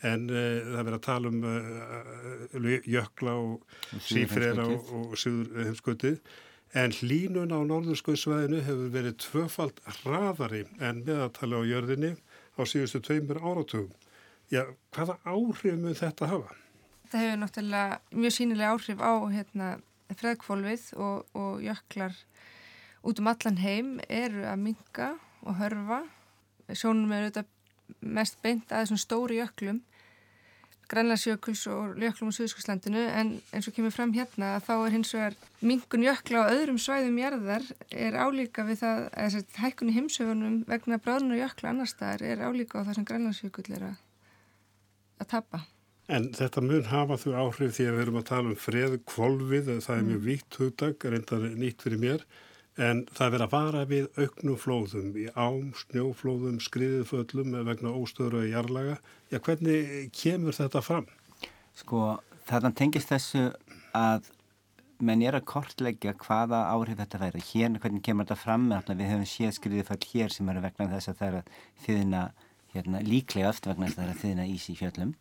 en 0.04 0.26
uh, 0.30 0.36
það 0.36 0.78
er 0.78 0.88
verið 0.88 0.96
að 0.98 1.04
tala 1.06 1.30
um 1.30 1.44
uh, 1.48 2.72
jökla 2.90 3.36
og 3.40 3.76
sífrera 4.04 4.66
og, 4.68 4.90
og 4.98 5.14
síður 5.20 5.68
heimskauðið 5.68 6.18
En 6.74 6.90
hlínun 6.90 7.54
á 7.54 7.58
norðurskauðsvæðinu 7.62 8.60
hefur 8.66 8.88
verið 8.90 9.12
tvöfald 9.22 9.76
hraðari 10.00 10.64
en 10.82 11.04
meðatali 11.06 11.54
á 11.54 11.62
jörðinni 11.70 12.10
á 12.58 12.60
síðustu 12.66 12.98
tveimur 13.06 13.38
áratugum. 13.38 13.92
Já, 14.50 14.66
hvaða 14.90 15.14
áhrif 15.22 15.78
mun 15.78 15.94
þetta 15.94 16.28
hafa? 16.32 16.56
Það 17.12 17.22
hefur 17.22 17.40
náttúrulega 17.44 18.00
mjög 18.10 18.34
sínilega 18.34 18.72
áhrif 18.74 19.04
á 19.06 19.12
hérna, 19.30 19.68
freðkvolvið 20.18 20.88
og, 20.98 21.22
og 21.38 21.62
jöklar 21.62 22.18
út 23.06 23.22
um 23.22 23.30
allan 23.30 23.62
heim 23.62 23.94
eru 24.08 24.42
að 24.42 24.62
minga 24.66 25.12
og 25.46 25.58
hörfa. 25.62 26.02
Sjónum 26.74 27.14
er 27.14 27.28
auðvitað 27.28 27.52
mest 28.18 28.42
beint 28.42 28.66
að 28.72 28.82
þessum 28.82 29.02
stóri 29.04 29.38
jöklum 29.38 29.84
Grænlandsjökuls 30.90 31.64
og 31.72 31.98
jöklum 32.02 32.30
á 32.30 32.36
Suðskoslandinu 32.36 33.02
en 33.08 33.30
eins 33.54 33.68
og 33.68 33.74
kemur 33.76 33.94
fram 33.94 34.12
hérna 34.14 34.58
þá 34.64 34.72
er 34.76 34.94
hins 34.94 35.12
vegar 35.16 35.36
mingun 35.64 36.04
jökla 36.04 36.44
á 36.44 36.52
öðrum 36.52 36.80
svæðum 36.82 37.20
jarðar 37.22 37.66
er 37.90 38.18
álíka 38.18 38.66
við 38.68 38.82
það 38.84 39.04
að 39.24 39.36
hækkun 39.62 39.92
í 39.92 39.96
heimsögunum 39.96 40.56
vegna 40.68 41.00
bráðnur 41.00 41.40
jökla 41.40 41.72
annar 41.72 41.90
staðar 41.90 42.26
er 42.28 42.44
álíka 42.44 42.80
á 42.80 42.84
það 42.84 42.98
sem 42.98 43.08
Grænlandsjökull 43.10 43.68
er 43.72 43.86
að, 43.90 44.00
að 45.24 45.30
tappa. 45.34 45.64
En 46.12 46.32
þetta 46.36 46.60
mun 46.60 46.90
hafa 46.90 47.16
þú 47.16 47.36
áhrif 47.40 47.78
því 47.78 47.86
að 47.88 47.94
við 47.94 48.02
erum 48.04 48.18
að 48.20 48.26
tala 48.28 48.50
um 48.52 48.58
freð 48.60 48.98
kvolvið, 49.08 49.70
það 49.80 49.94
er 49.96 50.08
mjög 50.10 50.18
mm. 50.20 50.26
víkt 50.28 50.58
hugdag, 50.60 51.06
reyndar 51.14 51.46
nýtt 51.56 51.86
fyrir 51.86 52.02
mér 52.02 52.26
en 52.80 53.04
það 53.14 53.34
verður 53.34 53.46
að 53.46 53.52
vara 53.54 53.82
við 53.90 54.06
auknum 54.18 54.58
flóðum 54.58 55.10
í 55.18 55.26
ám, 55.38 55.72
snjóflóðum, 55.78 56.60
skriðuföllum 56.62 57.54
vegna 57.68 57.92
óstöður 57.94 58.40
og 58.40 58.48
jarlaga. 58.50 58.96
Já, 59.30 59.38
hvernig 59.38 60.08
kemur 60.14 60.56
þetta 60.56 60.82
fram? 60.82 61.06
Sko, 61.78 62.00
þannig 62.48 62.78
tengist 62.80 63.12
þessu 63.12 63.44
að 63.94 64.30
menn 65.04 65.22
er 65.22 65.38
að 65.38 65.46
kortleggja 65.50 66.14
hvaða 66.18 66.64
áhrif 66.72 66.98
þetta 66.98 67.20
væri. 67.22 67.44
Hérna, 67.52 67.82
hvernig 67.82 68.02
kemur 68.06 68.26
þetta 68.26 68.40
fram? 68.42 68.66
Við 68.70 69.06
höfum 69.10 69.28
séð 69.28 69.54
skriðuföll 69.58 70.02
hér 70.10 70.34
sem 70.34 70.50
eru 70.50 70.64
vegna 70.64 70.90
þess 70.94 71.12
að 71.12 71.20
það 71.20 71.28
er 71.28 71.38
að 71.38 71.54
þýðina 71.86 72.24
hérna, 72.74 73.04
líklegast 73.06 73.70
vegna 73.70 73.86
þess 73.86 73.98
að 73.98 74.02
það 74.02 74.08
er 74.08 74.14
að 74.14 74.22
þýðina 74.24 74.50
ís 74.50 74.66
í 74.66 74.76
fjöllum 74.78 75.14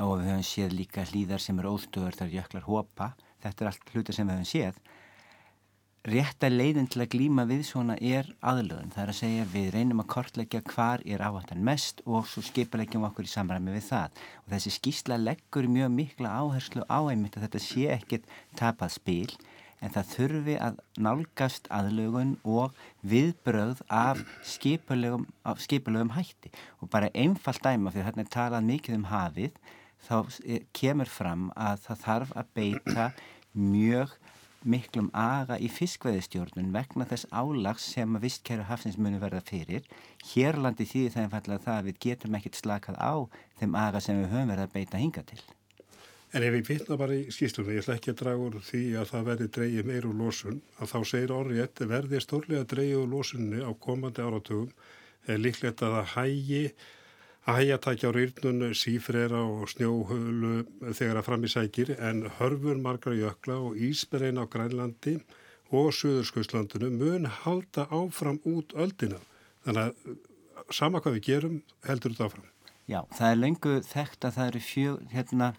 og 0.00 0.12
við 0.20 0.28
höfum 0.30 0.46
séð 0.46 0.74
líka 0.78 1.02
hlýðar 1.10 1.42
sem 1.42 1.58
eru 1.58 1.74
óstöður 1.74 2.18
þar 2.18 2.34
jöklar 2.36 2.66
hópa. 2.68 3.12
Þetta 3.42 3.64
er 3.64 3.70
allt 3.72 3.94
hluti 3.94 4.14
sem 4.14 4.28
við 4.28 4.38
höfum 4.38 4.50
séð 4.50 4.82
rétta 6.08 6.48
leiðin 6.48 6.88
til 6.88 7.02
að 7.04 7.10
glýma 7.12 7.44
við 7.48 7.62
svona 7.68 7.96
er 8.00 8.28
aðlöðun. 8.40 8.92
Það 8.94 9.02
er 9.02 9.10
að 9.12 9.18
segja 9.18 9.46
við 9.52 9.66
reynum 9.74 10.00
að 10.00 10.10
kortleggja 10.14 10.62
hvar 10.72 11.02
er 11.04 11.20
áhættan 11.20 11.64
mest 11.64 12.00
og 12.06 12.28
svo 12.30 12.42
skipaleggjum 12.46 13.04
okkur 13.10 13.28
í 13.28 13.32
samræmi 13.32 13.74
við 13.74 13.84
það. 13.90 14.22
Og 14.44 14.54
þessi 14.54 14.72
skýsla 14.78 15.20
leggur 15.20 15.68
mjög 15.68 15.92
mikla 15.98 16.32
áherslu 16.40 16.86
á 16.88 16.98
einmitt 17.04 17.36
að 17.36 17.48
þetta 17.48 17.64
sé 17.66 17.88
ekkit 17.98 18.30
tapað 18.56 18.94
spil 18.96 19.36
en 19.80 19.92
það 19.92 20.08
þurfi 20.14 20.56
að 20.60 20.80
nálgast 21.00 21.68
aðlögun 21.72 22.32
og 22.48 22.80
viðbröð 23.04 23.84
af 23.92 24.24
skipalegum 24.44 26.16
hætti. 26.16 26.52
Og 26.80 26.88
bara 26.92 27.12
einfalt 27.12 27.60
dæma 27.64 27.92
fyrir 27.92 28.08
þarna 28.08 28.24
er 28.24 28.32
talað 28.32 28.68
mikið 28.72 28.98
um 29.00 29.08
hafið 29.12 29.62
þá 30.08 30.16
kemur 30.76 31.12
fram 31.12 31.48
að 31.60 31.84
það 31.84 32.04
þarf 32.06 32.36
að 32.40 32.52
beita 32.56 33.08
mjög 33.52 34.16
miklum 34.64 35.08
aga 35.16 35.56
í 35.60 35.68
fiskveðistjórnun 35.72 36.72
vegna 36.74 37.06
þess 37.08 37.28
álags 37.32 37.86
sem 37.94 38.16
að 38.16 38.26
vistkæru 38.26 38.66
hafsins 38.68 38.98
muni 39.00 39.20
verða 39.22 39.40
fyrir. 39.46 39.86
Hérlandi 40.32 40.86
þýðir 40.88 41.14
það 41.14 41.24
einfallega 41.24 41.64
það 41.64 41.78
að 41.78 41.88
við 41.88 42.02
getum 42.06 42.36
ekkert 42.38 42.60
slakað 42.60 43.00
á 43.00 43.14
þeim 43.60 43.80
aga 43.80 44.04
sem 44.04 44.20
við 44.20 44.30
höfum 44.34 44.52
verið 44.52 44.66
að 44.66 44.76
beita 44.76 45.00
hinga 45.00 45.24
til. 45.30 45.40
En 46.30 46.44
ef 46.46 46.54
ég 46.54 46.68
vitna 46.68 46.96
bara 47.00 47.16
í 47.16 47.24
skýstunni, 47.34 47.74
ég 47.74 47.82
ætla 47.82 47.96
ekki 47.98 48.12
að 48.12 48.20
draga 48.20 48.44
úr 48.46 48.60
því 48.62 48.82
að 49.00 49.08
það 49.10 49.24
verði 49.30 49.46
dreyið 49.56 49.88
meir 49.88 50.06
úr 50.06 50.18
losun, 50.20 50.60
að 50.78 50.92
þá 50.92 50.98
segir 51.10 51.32
orðið 51.34 51.82
verði 51.90 52.20
stórlega 52.22 52.68
dreyið 52.70 53.00
úr 53.00 53.10
losunni 53.16 53.62
á 53.66 53.70
komandi 53.74 54.22
áratugum, 54.22 54.70
er 55.26 55.42
líklegt 55.42 55.82
að 55.82 55.96
það 55.96 56.12
hægi 56.14 56.62
Ægjatækja 57.50 58.10
á 58.10 58.14
rýrnun, 58.14 58.70
sífrera 58.78 59.40
og 59.42 59.66
snjóhölu 59.72 60.60
þegar 60.94 61.18
að 61.18 61.24
fram 61.26 61.46
í 61.46 61.48
sækir 61.50 61.88
en 61.98 62.28
hörfur 62.36 62.78
margra 62.78 63.14
jökla 63.16 63.56
og 63.58 63.80
ísberein 63.80 64.38
á 64.38 64.46
Grænlandi 64.46 65.16
og 65.74 65.90
Suðurskauðslandinu 65.96 66.92
mun 66.94 67.26
halda 67.26 67.88
áfram 67.90 68.38
út 68.46 68.70
öldina. 68.78 69.18
Þannig 69.66 69.82
að 69.82 70.14
sama 70.70 71.02
hvað 71.02 71.18
við 71.18 71.26
gerum 71.26 71.58
heldur 71.88 72.14
þetta 72.14 72.30
áfram. 72.30 72.46
Já, 72.86 73.00
það 73.18 73.32
er 73.32 73.42
lengu 73.42 73.74
þekkt 73.88 74.28
að 74.28 74.38
það 74.38 74.50
eru 74.52 74.64
fjög, 74.68 75.02
hérna, 75.16 75.52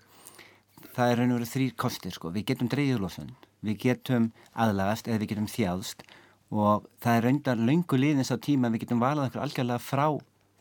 það 0.96 1.12
er 1.12 1.22
raun 1.22 1.36
og 1.36 1.40
verið 1.42 1.54
þrýr 1.58 1.78
kostir 1.84 2.16
sko. 2.16 2.32
Við 2.32 2.50
getum 2.54 2.72
dreyðurlósun, 2.72 3.36
við 3.68 3.80
getum 3.90 4.32
aðlagast 4.56 5.12
eða 5.12 5.26
við 5.26 5.36
getum 5.36 5.54
þjáðst 5.60 6.08
og 6.52 6.88
það 7.04 7.16
er 7.18 7.28
raundar 7.28 7.70
lengu 7.72 8.00
liðins 8.00 8.32
á 8.32 8.40
tíma 8.40 8.68
að 8.70 8.78
við 8.78 8.86
getum 8.86 9.04
valað 9.04 9.32
okkur 9.32 9.44
algjörlega 9.46 9.84
frá 9.84 10.08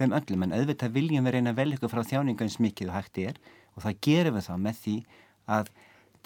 þeim 0.01 0.17
öllum 0.17 0.45
en 0.47 0.57
auðvitað 0.57 0.97
viljum 0.97 1.27
við 1.29 1.37
reyna 1.37 1.57
vel 1.57 1.71
ykkur 1.77 1.93
frá 1.93 2.03
þjáningu 2.07 2.47
eins 2.47 2.61
mikið 2.63 2.91
og 2.91 2.99
hægt 2.99 3.21
er 3.21 3.41
og 3.77 3.85
það 3.85 3.99
gerum 4.07 4.37
við 4.39 4.47
þá 4.49 4.55
með 4.67 4.79
því 4.85 4.97
að 5.57 5.73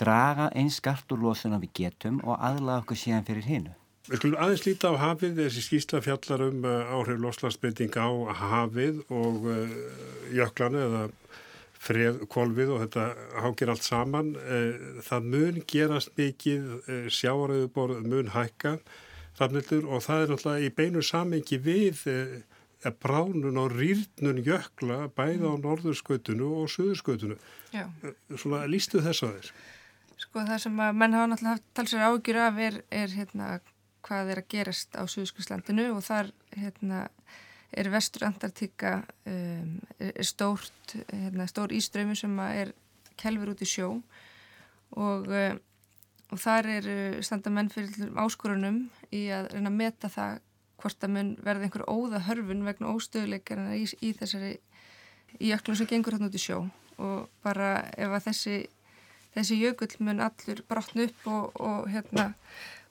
draga 0.01 0.51
eins 0.59 0.79
skart 0.81 1.15
úr 1.15 1.25
losun 1.29 1.57
að 1.57 1.67
við 1.67 1.75
getum 1.81 2.21
og 2.25 2.39
aðlaða 2.39 2.83
okkur 2.83 2.99
síðan 2.99 3.27
fyrir 3.27 3.49
hinnu. 3.49 3.75
Við 4.05 4.21
skulum 4.21 4.41
aðeins 4.45 4.65
líta 4.67 4.91
á 4.93 4.95
hafið, 5.01 5.39
þessi 5.39 5.63
skýrsla 5.65 6.01
fjallar 6.05 6.43
um 6.45 6.67
uh, 6.69 6.91
áhrif 6.93 7.21
loslasbyrting 7.23 7.95
á 7.97 8.09
hafið 8.37 8.99
og 9.09 9.47
uh, 9.49 9.77
jöklanu 10.35 10.83
eða 10.83 11.05
freð 11.85 12.21
kolvið 12.33 12.75
og 12.75 12.83
þetta 12.85 13.07
hákir 13.45 13.73
allt 13.73 13.87
saman. 13.87 14.35
Uh, 14.37 15.01
það 15.07 15.31
mun 15.33 15.63
gerast 15.73 16.13
mikið, 16.21 16.69
sjáaröðuborð 17.09 18.05
mun 18.11 18.33
hækka 18.35 18.77
framnildur 19.39 19.89
og 19.89 20.05
það 20.05 20.21
er 20.21 20.35
náttúrulega 20.35 20.67
í 20.69 20.75
beinu 20.77 21.03
samengi 21.03 21.59
við 21.65 22.05
bránun 23.05 23.61
á 23.61 23.64
rýrnun 23.73 24.42
jökla 24.44 25.09
bæða 25.16 25.53
á 25.53 25.55
norðurskautunu 25.62 26.51
og 26.62 26.73
suðurskautunu. 26.73 27.38
Já. 27.73 27.87
Svona 28.37 28.64
lístu 28.70 29.01
þess 29.05 29.25
að 29.25 29.38
þér? 29.38 29.53
Sko 30.25 30.44
það 30.47 30.61
sem 30.62 30.83
að 30.85 30.99
menn 31.01 31.16
hafa 31.16 31.31
náttúrulega 31.31 31.75
talsverð 31.75 32.09
ágjur 32.11 32.40
af 32.44 32.61
er, 32.62 32.77
er 32.90 33.14
hérna 33.14 33.49
hvað 34.05 34.33
er 34.33 34.40
að 34.42 34.51
gerast 34.53 34.97
á 34.97 35.03
Suðurskjöldslandinu 35.09 35.88
og 35.94 36.03
þar 36.05 36.31
hérna 36.55 37.05
er 37.75 37.90
vestur 37.90 38.27
Antartíka 38.29 39.01
um, 39.27 39.77
er 39.99 40.27
stórt, 40.27 40.97
hérna, 41.11 41.49
stór 41.51 41.75
íströmi 41.75 42.16
sem 42.18 42.35
er 42.47 42.75
kelfur 43.20 43.55
út 43.55 43.62
í 43.64 43.68
sjó 43.68 43.88
og, 44.94 45.31
um, 45.31 45.61
og 46.31 46.40
þar 46.40 46.70
er 46.77 46.90
standa 47.27 47.53
menn 47.55 47.73
fyrir 47.73 48.12
áskorunum 48.20 48.85
í 49.14 49.27
að 49.35 49.53
reyna 49.55 49.73
að 49.73 49.81
meta 49.81 50.11
það 50.12 50.42
hvort 50.85 51.09
að 51.09 51.14
mun 51.16 51.35
verði 51.42 51.68
einhver 51.68 51.87
óða 51.88 52.23
hörfun 52.29 52.64
vegna 52.68 52.92
óstöðuleikarna 52.92 53.75
í, 53.81 53.88
í 54.05 54.12
þessari 54.20 54.55
í 55.40 55.51
öklum 55.57 55.81
sem 55.81 55.88
gengur 55.90 56.18
hann 56.18 56.29
út 56.29 56.37
í 56.37 56.42
sjó. 56.42 56.61
Og 57.01 57.27
bara 57.42 57.88
ef 57.97 58.12
að 58.12 58.27
þessi 58.29 58.59
þessi 59.35 59.59
jökull 59.59 59.94
mun 60.07 60.23
allur 60.25 60.62
brotna 60.68 61.09
upp 61.09 61.29
og, 61.31 61.61
og 61.61 61.88
hérna 61.90 62.31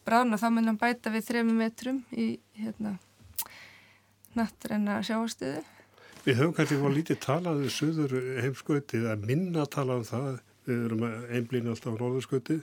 brána 0.04 0.40
þá 0.40 0.48
mun 0.52 0.72
hann 0.72 0.80
bæta 0.80 1.12
við 1.14 1.28
þremi 1.30 1.56
metrum 1.58 2.02
í 2.12 2.34
hérna 2.60 2.98
nattrenna 4.38 5.00
sjáastöðu 5.06 5.64
Við 6.24 6.38
höfum 6.40 6.54
kannski 6.56 6.80
fór 6.80 6.94
lítið 6.96 7.20
talaðið 7.24 7.66
um 7.68 7.74
söður 7.76 8.14
heimskautið 8.46 9.10
að 9.12 9.26
minna 9.28 9.66
tala 9.68 10.00
um 10.00 10.06
það 10.08 10.38
við 10.68 10.86
erum 10.88 11.02
einblín 11.36 11.68
alltaf 11.72 11.96
á 11.96 12.00
norðurskautið 12.00 12.62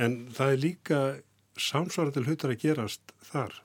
en 0.00 0.14
það 0.32 0.52
er 0.52 0.62
líka 0.62 1.00
samsvarandi 1.60 2.24
hlutar 2.24 2.54
að 2.54 2.62
gerast 2.64 3.12
þar 3.28 3.60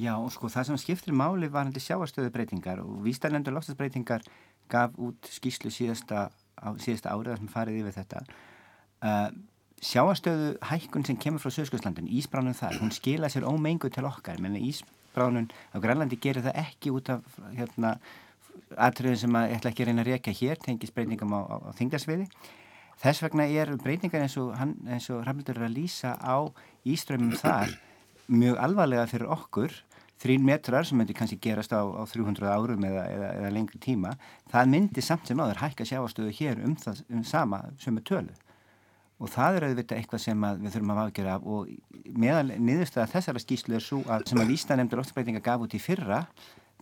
Já, 0.00 0.14
sko, 0.32 0.48
það 0.48 0.68
sem 0.68 0.78
skiptir 0.80 1.16
máli 1.16 1.48
var 1.52 1.66
hendur 1.66 1.82
sjáarstöðu 1.84 2.30
breytingar 2.32 2.80
og 2.80 3.02
Vístarlendur 3.04 3.52
lofstafsbreytingar 3.56 4.22
gaf 4.70 4.94
út 5.02 5.28
skýslu 5.28 5.72
síðasta, 5.74 6.28
síðasta 6.80 7.12
árið 7.12 7.40
sem 7.40 7.50
farið 7.50 7.80
yfir 7.82 7.96
þetta. 7.98 8.22
Uh, 9.04 9.28
sjáarstöðu 9.84 10.54
hækkun 10.70 11.04
sem 11.08 11.18
kemur 11.20 11.42
frá 11.42 11.52
Söðskjöldslandin, 11.52 12.08
Ísbránun 12.20 12.56
þar, 12.56 12.78
hún 12.80 12.94
skila 12.94 13.28
sér 13.32 13.48
ómengu 13.48 13.90
til 13.92 14.06
okkar, 14.08 14.40
menn 14.40 14.56
Ísbránun 14.60 15.50
á 15.74 15.76
Grænlandi 15.82 16.20
gerir 16.22 16.46
það 16.46 16.62
ekki 16.64 16.94
út 16.96 17.12
af 17.16 17.36
hérna, 17.58 17.96
atriðin 18.76 19.22
sem 19.26 19.36
að 19.36 19.56
ætla 19.58 19.74
ekki 19.74 19.84
að 19.84 19.90
reyna 19.90 20.06
að 20.06 20.12
reyka 20.14 20.36
hér, 20.40 20.60
tengis 20.64 20.94
breytingum 20.96 21.36
á, 21.36 21.40
á, 21.44 21.56
á 21.66 21.70
þingdarsviði. 21.76 22.30
Þess 23.00 23.24
vegna 23.24 23.48
er 23.48 23.76
breytingar 23.80 24.24
eins 24.24 24.36
og, 24.40 24.52
og 24.52 25.22
Ramlundur 25.26 25.60
er 25.60 25.68
að 25.68 25.76
lýsa 25.76 26.16
á 26.20 26.48
Íströmmum 26.88 27.36
þar 27.40 27.72
mjög 28.30 28.60
alvarlega 28.62 29.06
fyrir 29.10 29.30
okkur 29.34 29.74
þrín 30.20 30.44
metrar 30.44 30.84
sem 30.84 30.98
myndi 31.00 31.16
kannski 31.16 31.38
gerast 31.40 31.72
á, 31.72 31.80
á 31.80 32.02
300 32.04 32.50
árum 32.52 32.84
eða, 32.84 33.06
eða, 33.08 33.32
eða 33.40 33.52
lengri 33.54 33.80
tíma 33.80 34.14
það 34.52 34.72
myndi 34.74 35.04
samt 35.04 35.30
sem 35.30 35.40
áður 35.40 35.62
hækka 35.62 35.86
sjáastöðu 35.88 36.34
hér 36.36 36.62
um 36.66 36.76
það 36.76 37.02
um 37.08 37.24
sama 37.24 37.62
sömu 37.80 38.04
tölu. 38.04 38.34
Og 39.20 39.28
það 39.28 39.56
er 39.56 39.66
auðvitað 39.68 39.98
eitthvað 39.98 40.22
sem 40.24 40.44
við 40.62 40.74
þurfum 40.74 40.92
að 40.94 41.00
afgjara 41.02 41.34
af 41.36 41.48
og 41.54 41.72
meðal 42.16 42.54
niðurstaða 42.56 43.10
þessara 43.14 43.42
skýslu 43.42 43.76
er 43.76 43.84
svo 43.84 44.00
að 44.08 44.28
sem 44.30 44.40
að 44.40 44.52
lístanemndur 44.52 45.02
óttbreytinga 45.02 45.42
gaf 45.44 45.64
út 45.66 45.76
í 45.76 45.80
fyrra 45.82 46.22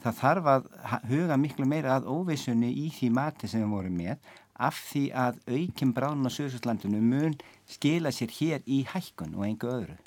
það 0.03 0.19
þarf 0.21 0.51
að 0.53 0.69
huga 1.11 1.39
miklu 1.39 1.67
meira 1.67 1.97
að 1.97 2.11
óvissunni 2.11 2.71
í 2.85 2.87
því 2.95 3.11
mati 3.15 3.51
sem 3.51 3.65
við 3.65 3.75
vorum 3.75 3.99
með 3.99 4.31
af 4.69 4.79
því 4.91 5.05
að 5.15 5.41
aukinn 5.51 5.95
bráðun 5.95 6.31
á 6.31 6.31
Suðsvöldlandinu 6.35 7.03
mun 7.03 7.35
skila 7.71 8.15
sér 8.15 8.35
hér 8.39 8.63
í 8.67 8.85
hækkun 8.91 9.35
og 9.39 9.47
engu 9.47 9.71
öðru 9.71 9.99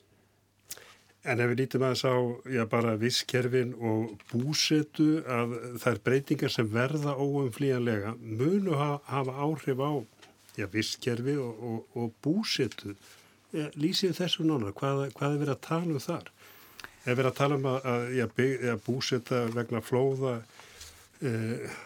En 1.22 1.38
ef 1.38 1.52
við 1.52 1.60
lítum 1.60 1.84
að 1.86 1.92
þess 1.94 2.08
á, 2.10 2.18
já 2.50 2.64
bara 2.70 2.96
visskerfin 2.98 3.76
og 3.78 4.16
búsetu 4.32 5.22
að 5.30 5.52
þær 5.84 6.00
breytingar 6.08 6.54
sem 6.54 6.70
verða 6.72 7.14
óumflíjanlega 7.14 8.16
munu 8.18 8.74
hafa 8.74 9.36
áhrif 9.46 9.84
á 9.86 9.92
já, 10.58 10.66
visskerfi 10.72 11.36
og, 11.38 11.62
og, 11.62 11.98
og 11.98 12.16
búsetu. 12.24 12.96
Ja, 13.54 13.68
lýsið 13.76 14.16
þessu 14.18 14.48
nána, 14.48 14.72
hvað, 14.74 15.10
hvað 15.18 15.36
er 15.36 15.44
verið 15.44 15.54
að 15.54 15.62
tala 15.68 15.94
um 15.94 16.02
þar? 16.02 16.32
Er 17.02 17.18
verið 17.18 17.30
að 17.32 17.38
tala 17.42 17.60
um 17.60 17.70
að, 17.70 17.78
að, 17.94 18.08
já, 18.16 18.26
bygg, 18.40 18.66
að 18.72 18.82
búseta 18.88 19.44
vegna 19.52 19.84
flóða 19.84 20.34
eh, 21.22 21.78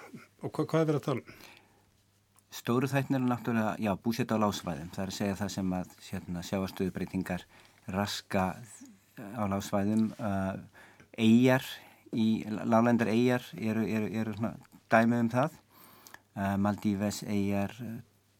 og 0.43 0.51
hvað, 0.51 0.69
hvað 0.71 0.81
er 0.81 0.89
verið 0.91 1.01
að 1.01 1.07
tala 1.09 1.25
um? 1.25 1.43
Stóru 2.55 2.87
þættin 2.87 3.17
eru 3.17 3.27
náttúrulega, 3.27 3.75
já, 3.83 3.91
búseta 3.99 4.39
á 4.39 4.43
lásvæðum. 4.45 4.91
Það 4.95 5.03
er 5.03 5.11
að 5.11 5.17
segja 5.17 5.39
það 5.41 5.49
sem 5.57 5.73
að 5.75 5.95
hérna, 6.07 6.43
sjáastöðubreitingar 6.47 7.47
raska 7.91 8.45
á 9.19 9.43
lásvæðum. 9.51 10.09
Uh, 10.19 10.57
eigjar, 11.17 11.65
í 12.15 12.43
lálendar 12.47 13.11
eigjar 13.11 13.45
eru, 13.55 13.85
eru, 13.87 14.09
eru 14.11 14.35
svona, 14.37 14.55
dæmið 14.91 15.23
um 15.23 15.31
það. 15.33 15.57
Uh, 16.35 16.55
Maldíves, 16.59 17.23
eigjar, 17.23 17.75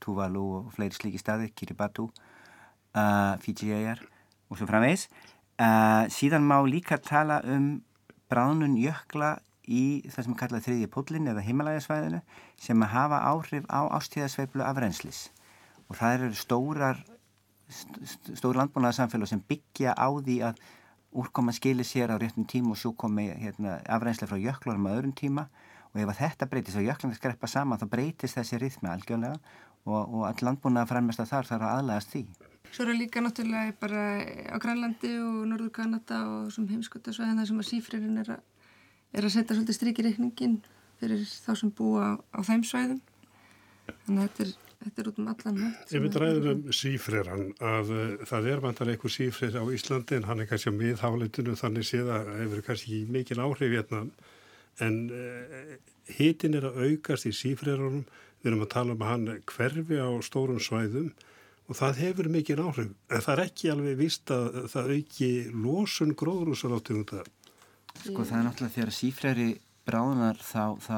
Tuvalu 0.04 0.44
og 0.60 0.74
fleiri 0.76 0.98
slíki 0.98 1.22
staði, 1.22 1.50
Kiribati, 1.56 2.06
uh, 2.06 3.34
Fiji 3.42 3.72
eigjar 3.74 4.04
og 4.50 4.60
svo 4.60 4.68
framvegis. 4.70 5.08
Uh, 5.56 6.06
síðan 6.12 6.44
má 6.44 6.60
líka 6.68 7.00
tala 7.00 7.40
um 7.48 7.80
bránun 8.30 8.76
jökla 8.76 9.38
í 9.66 10.04
það 10.12 10.26
sem 10.26 10.34
er 10.34 10.40
kallað 10.42 10.66
þriðji 10.68 10.90
pótlinn 10.94 11.30
eða 11.32 11.44
himalægasvæðinu 11.46 12.22
sem 12.62 12.86
hafa 12.92 13.22
áhrif 13.32 13.66
á 13.72 13.88
ástíðasveiflu 13.98 14.66
af 14.66 14.82
reynslis 14.82 15.22
og 15.90 15.98
það 16.00 16.16
eru 16.18 16.38
stórar 16.38 17.02
stóri 17.70 18.60
landbúnaðarsamfélag 18.60 19.30
sem 19.32 19.44
byggja 19.50 19.96
á 19.98 20.08
því 20.08 20.40
að 20.50 20.60
úrkoma 21.16 21.54
skilir 21.56 21.88
sér 21.88 22.12
á 22.12 22.20
réttum 22.20 22.48
tíma 22.48 22.76
og 22.76 22.80
svo 22.80 22.92
komi 22.94 23.30
hérna, 23.32 23.80
afreynslega 23.88 24.32
frá 24.34 24.42
jöklanum 24.42 24.90
á 24.92 24.96
öðrum 24.98 25.16
tíma. 25.16 25.48
Og 25.96 26.02
ef 26.04 26.18
þetta 26.20 26.50
breytist 26.52 26.80
og 26.80 26.86
jöklanum 26.86 27.16
skreppa 27.16 27.48
saman 27.48 27.80
þá 27.80 27.88
breytist 27.94 28.36
þessi 28.36 28.60
rithmi 28.60 28.92
algjörlega 28.92 29.40
og, 29.86 30.02
og 30.02 30.26
all 30.28 30.44
landbúnaðar 30.44 30.92
frammest 30.92 31.24
að 31.24 31.32
þar 31.32 31.50
þarf 31.52 31.68
að 31.70 31.78
aðlægast 31.78 32.12
því. 32.12 32.26
Svo 32.72 32.84
er 32.84 32.92
það 32.92 33.00
líka 33.00 33.22
náttúrulega 33.24 33.78
bara 33.80 34.04
á 34.52 34.58
Grænlandi 34.60 35.14
og 35.22 35.46
Norður 35.48 35.72
Kanada 35.72 36.20
og 36.28 36.52
sem 36.52 36.68
heimskotasvæðin 36.68 37.40
þar 37.40 37.50
sem 37.52 37.64
að 37.64 37.70
sífririnn 37.70 38.22
er 38.26 38.36
er 39.16 39.24
að 39.24 39.36
setja 39.36 39.56
svolítið 39.56 39.78
stryk 39.78 40.00
í 40.02 40.06
reikningin 40.10 40.56
fyrir 41.00 41.24
þá 41.24 41.52
sem 41.60 41.72
búa 41.76 42.04
á, 42.04 42.12
á 42.36 42.40
þeim 42.44 42.64
svæðum. 42.68 43.02
Þannig 44.06 44.22
að 44.22 44.26
þetta 44.26 44.46
er, 44.46 44.54
þetta 44.86 45.02
er 45.02 45.10
út 45.10 45.20
um 45.22 45.30
allan 45.34 45.60
Ef 45.66 45.94
við 45.96 46.14
dræðum 46.16 46.48
um 46.52 46.76
sífriran 46.80 47.46
að 47.74 47.92
uh, 47.96 48.26
það 48.30 48.50
er 48.54 48.64
vantar 48.64 48.92
einhver 48.94 49.14
sífrir 49.14 49.58
á 49.58 49.64
Íslandi 49.76 50.20
en 50.20 50.28
hann 50.30 50.44
er 50.44 50.50
kannski 50.50 50.74
á 50.74 50.80
miðháleitinu 50.80 51.58
þannig 51.60 51.90
séð 51.90 52.12
að 52.16 52.32
hefur 52.40 52.66
kannski 52.70 53.02
mikil 53.12 53.42
áhrif 53.44 53.76
hérna. 53.76 54.04
En 54.86 54.98
uh, 55.10 55.76
hitin 56.18 56.58
er 56.60 56.70
að 56.70 56.82
aukast 56.86 57.30
í 57.30 57.34
sífrirunum 57.36 58.04
við 58.42 58.52
erum 58.52 58.66
að 58.66 58.74
tala 58.76 58.96
um 58.96 59.06
að 59.06 59.14
hann 59.14 59.46
hverfi 59.50 59.98
á 59.98 60.10
stórum 60.26 60.62
svæðum 60.62 61.14
og 61.66 61.80
það 61.80 62.02
hefur 62.04 62.30
mikil 62.30 62.60
áhrif. 62.62 62.92
En 63.10 63.24
það 63.26 63.32
er 63.34 63.44
ekki 63.48 63.72
alveg 63.74 63.98
vist 63.98 64.34
að 64.34 64.60
það 64.70 64.92
auki 65.00 65.32
losun 65.66 66.14
gróðrúsar 66.18 66.78
áttum 66.78 67.02
af 67.06 67.32
Sko 67.96 68.26
það 68.28 68.38
er 68.38 68.44
náttúrulega 68.44 68.76
þegar 68.76 68.92
sífræri 68.92 69.48
bráðunar 69.88 70.42
þá, 70.44 70.76
þá 70.84 70.98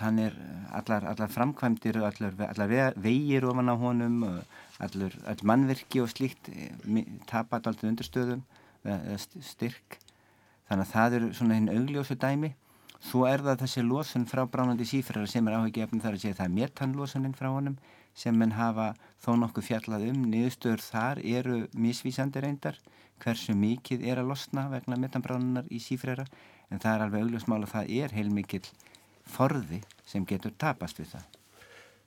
hann 0.00 0.18
er 0.22 0.36
allar, 0.74 1.06
allar 1.10 1.30
framkvæmdir 1.32 2.00
og 2.00 2.08
allar, 2.10 2.34
allar 2.48 2.94
vegir 2.96 3.46
ofan 3.48 3.72
á 3.72 3.74
honum 3.78 4.22
allar, 4.26 5.16
allar 5.24 5.44
mannverki 5.50 6.02
og 6.02 6.10
slíkt 6.12 6.50
eh, 6.52 7.04
tapat 7.26 7.66
alltaf 7.66 7.88
undirstöðum 7.88 8.44
styrk. 9.42 9.98
Þannig 10.68 10.84
að 10.84 10.92
það 10.92 11.16
eru 11.18 11.28
svona 11.34 11.56
hinn 11.58 11.70
augljósu 11.72 12.16
dæmi. 12.20 12.52
Svo 12.98 13.24
er 13.28 13.42
það 13.44 13.62
þessi 13.62 13.84
losun 13.86 14.26
frá 14.26 14.42
bránandi 14.50 14.86
sífræri 14.88 15.28
sem 15.30 15.46
er 15.48 15.56
áhugifn 15.58 16.02
þar 16.02 16.16
að 16.16 16.22
segja 16.24 16.38
það 16.40 16.48
er 16.48 16.56
metanlosunin 16.56 17.36
frá 17.38 17.48
honum 17.54 17.76
sem 18.18 18.34
menn 18.34 18.56
hafa 18.58 18.92
þó 19.22 19.36
nokkuð 19.38 19.68
fjallað 19.68 20.08
um. 20.10 20.24
Niðurstöður 20.32 20.82
þar 20.82 21.20
eru 21.22 21.58
misvísandi 21.78 22.42
reyndar 22.42 22.80
hversu 23.22 23.54
mikið 23.58 24.04
er 24.10 24.20
að 24.22 24.32
losna 24.32 24.66
vegna 24.72 24.98
metanbránunar 24.98 25.70
í 25.70 25.80
sífræra 25.82 26.26
en 26.68 26.82
það 26.82 26.92
er 26.94 27.04
alveg 27.06 27.24
augljósmál 27.24 27.62
að 27.62 27.72
það 27.74 27.92
er 28.02 28.14
heilmikið 28.18 28.70
forði 29.30 29.82
sem 30.08 30.24
getur 30.28 30.54
tapast 30.58 31.00
við 31.00 31.12
það. 31.14 31.28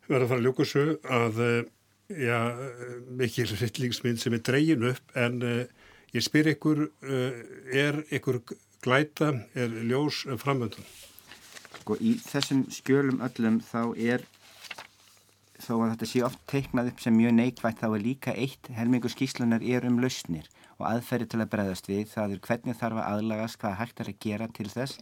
Við 0.08 0.16
verðum 0.16 0.26
að 0.26 0.32
fara 0.32 0.42
að 0.42 0.48
ljóka 0.48 0.68
svo 0.68 0.86
að 1.20 1.40
eh, 1.46 1.62
já, 2.18 2.40
mikil 3.22 3.48
hryllingsmynd 3.52 4.20
sem 4.22 4.36
er 4.36 4.44
dreyin 4.46 4.90
upp 4.92 5.16
en 5.20 5.40
uh, 5.46 5.62
ég 6.16 6.26
spyr 6.26 6.52
ykkur, 6.56 6.84
uh, 7.08 7.40
er 7.72 8.02
ykkur 8.12 8.42
glæta, 8.84 9.32
er 9.56 9.74
ljós 9.88 10.26
framöndun? 10.42 10.86
Sko 11.82 11.98
í 12.02 12.16
þessum 12.22 12.66
skjölum 12.74 13.22
öllum 13.26 13.62
þá 13.66 13.82
er 13.98 14.26
þó 15.62 15.76
að 15.78 15.92
þetta 15.94 16.10
sé 16.10 16.24
oft 16.26 16.42
teiknað 16.50 16.92
upp 16.92 17.04
sem 17.04 17.16
mjög 17.16 17.36
neikvægt 17.38 17.82
þá 17.82 17.88
er 17.92 18.04
líka 18.04 18.34
eitt 18.34 18.70
helmingu 18.74 19.10
skíslunar 19.14 19.64
er 19.64 19.86
um 19.88 20.00
lausnir 20.02 20.50
og 20.80 20.88
aðferði 20.90 21.28
til 21.30 21.42
að 21.44 21.52
bregðast 21.54 21.90
við, 21.90 22.08
það 22.10 22.36
er 22.36 22.46
hvernig 22.48 22.78
þarf 22.80 23.02
að 23.02 23.10
aðlagast, 23.12 23.60
hvað 23.62 23.78
hægt 23.78 24.02
er 24.02 24.10
að 24.10 24.22
gera 24.26 24.48
til 24.50 24.70
þess 24.72 24.98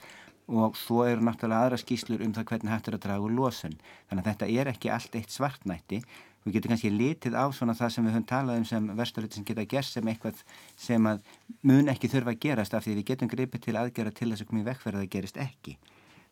og 0.49 0.77
svo 0.77 1.03
eru 1.05 1.21
náttúrulega 1.25 1.67
aðra 1.67 1.77
skýslur 1.79 2.23
um 2.25 2.33
það 2.33 2.47
hvernig 2.49 2.73
hægt 2.73 2.89
er 2.89 2.97
að 2.97 3.05
draga 3.05 3.27
úr 3.27 3.35
losun. 3.37 3.77
Þannig 4.09 4.23
að 4.23 4.29
þetta 4.31 4.49
er 4.61 4.71
ekki 4.73 4.91
allt 4.93 5.15
eitt 5.19 5.35
svartnætti. 5.35 6.01
Við 6.45 6.55
getum 6.55 6.73
kannski 6.73 6.91
litið 6.93 7.35
á 7.35 7.45
svona 7.53 7.75
það 7.77 7.93
sem 7.93 8.05
við 8.07 8.15
höfum 8.15 8.27
talað 8.31 8.59
um 8.61 8.65
sem 8.65 8.91
versturliti 8.97 9.37
sem 9.37 9.45
geta 9.45 9.65
gerst 9.69 9.97
sem 9.97 10.09
eitthvað 10.09 10.43
sem 10.79 11.09
að 11.09 11.21
mun 11.67 11.91
ekki 11.91 12.09
þurfa 12.09 12.33
að 12.33 12.43
gerast 12.45 12.73
af 12.73 12.85
því 12.85 12.95
við 12.99 13.09
getum 13.11 13.31
gripið 13.31 13.65
til 13.65 13.77
aðgera 13.77 14.13
til 14.15 14.31
þess 14.31 14.45
að 14.45 14.51
komið 14.51 14.69
vekkverða 14.71 15.03
að 15.03 15.11
gerist 15.15 15.41
ekki. 15.43 15.75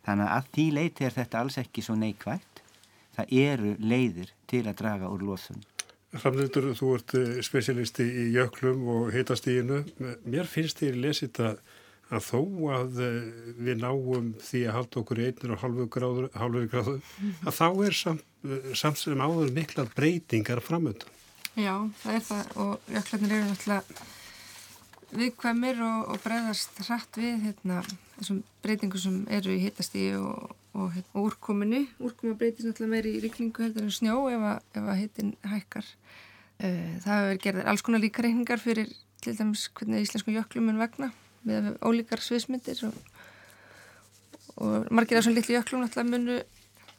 Þannig 0.08 0.34
að 0.34 0.52
því 0.56 0.68
leiti 0.78 1.06
er 1.06 1.18
þetta 1.18 1.42
alls 1.44 1.58
ekki 1.60 1.84
svo 1.84 1.98
neikvægt. 2.00 2.62
Það 3.18 3.34
eru 3.44 3.74
leiðir 3.82 4.32
til 4.48 4.64
að 4.64 4.78
draga 4.80 5.10
úr 5.12 5.26
losun. 5.28 5.66
Framlendur, 6.16 6.70
þú 6.78 6.94
ert 6.96 7.14
eh, 7.20 7.40
spesialisti 7.44 8.06
í 8.08 8.28
jöklum 8.38 8.86
og 8.94 9.10
heitastíginu. 9.12 9.82
Mér 10.24 10.48
finnst 10.48 10.80
þér 10.80 11.02
lesið 11.04 11.42
að, 11.44 11.58
að 12.08 12.24
þó 12.24 12.42
að 12.78 13.00
eh, 13.04 13.16
við 13.60 13.82
náum 13.82 14.34
því 14.40 14.62
að 14.68 14.76
halda 14.78 15.00
okkur 15.02 15.22
í 15.22 15.26
einnur 15.28 15.56
og 15.56 15.64
halvu 15.64 15.88
gráður, 15.92 16.28
gráður 16.72 17.00
að 17.44 17.58
þá 17.58 17.68
er 17.88 17.98
samt, 17.98 18.28
eh, 18.48 18.70
samt 18.80 19.02
sem 19.02 19.24
áður 19.24 19.52
mikla 19.56 19.88
breytingar 19.96 20.64
framöndan. 20.64 21.12
Já, 21.58 21.74
það 22.04 22.14
er 22.14 22.24
það 22.28 22.54
og 22.64 22.94
jöklarnir 22.94 23.36
eru 23.36 23.50
náttúrulega 23.50 24.06
viðkvæmir 25.18 25.82
og, 25.84 26.00
og 26.14 26.22
breyðast 26.24 26.80
hratt 26.86 27.20
við 27.20 27.44
hérna, 27.48 27.82
þessum 28.18 28.42
breytingum 28.64 29.02
sem 29.02 29.20
eru 29.34 29.56
í 29.56 29.62
heitastígi 29.66 30.16
og, 30.20 30.56
og, 30.76 30.92
hérna, 30.94 31.12
og 31.14 31.30
úrkominu. 31.32 31.84
Úrkoma 32.04 32.38
breytist 32.40 32.70
náttúrulega 32.70 32.94
meiri 32.94 33.16
í 33.18 33.24
rikningu 33.24 33.66
heldur 33.66 33.88
en 33.88 33.96
snjó 33.96 34.20
ef 34.32 34.48
að, 34.54 34.82
að 34.84 34.92
heitin 35.02 35.36
hækkar. 35.48 35.92
Uh, 36.58 36.98
það 37.04 37.14
hefur 37.22 37.44
gerðið 37.44 37.72
alls 37.72 37.84
konar 37.86 38.02
líka 38.02 38.24
reikningar 38.26 38.62
fyrir 38.62 38.92
til 39.22 39.36
dæmis 39.38 39.68
hvernig 39.78 40.06
íslensku 40.08 40.34
jöklum 40.34 40.72
er 40.72 40.80
vegna 40.82 41.12
með 41.48 41.70
ólíkar 41.82 42.24
sviðsmyndir 42.24 42.82
og, 42.88 42.98
og 44.58 44.90
margir 44.94 45.20
af 45.20 45.28
svona 45.28 45.40
litlu 45.40 45.58
jöklum 45.58 45.86
náttúrulega 45.86 46.12
munu 46.14 46.42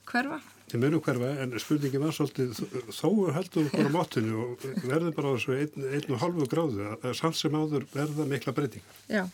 hverfa. 0.08 0.40
Þeir 0.68 0.82
munu 0.84 1.00
hverfa 1.04 1.28
en 1.44 1.54
spurningi 1.62 2.00
var 2.02 2.16
svolítið 2.16 2.58
þó 2.92 3.10
heldur 3.36 3.68
við 3.68 3.76
bara 3.76 3.92
móttinu 3.92 4.40
og 4.44 4.66
verður 4.84 5.14
bara 5.16 5.32
á 5.32 5.36
þessu 5.36 5.56
einn, 5.56 5.86
einn 5.96 6.16
og 6.16 6.22
halvu 6.24 6.48
gráðu 6.50 6.90
að 6.98 7.14
samt 7.16 7.38
sem 7.38 7.56
áður 7.56 7.86
verða 7.94 8.28
mikla 8.28 8.56
breytingar. 8.56 8.98
Já. 9.08 9.24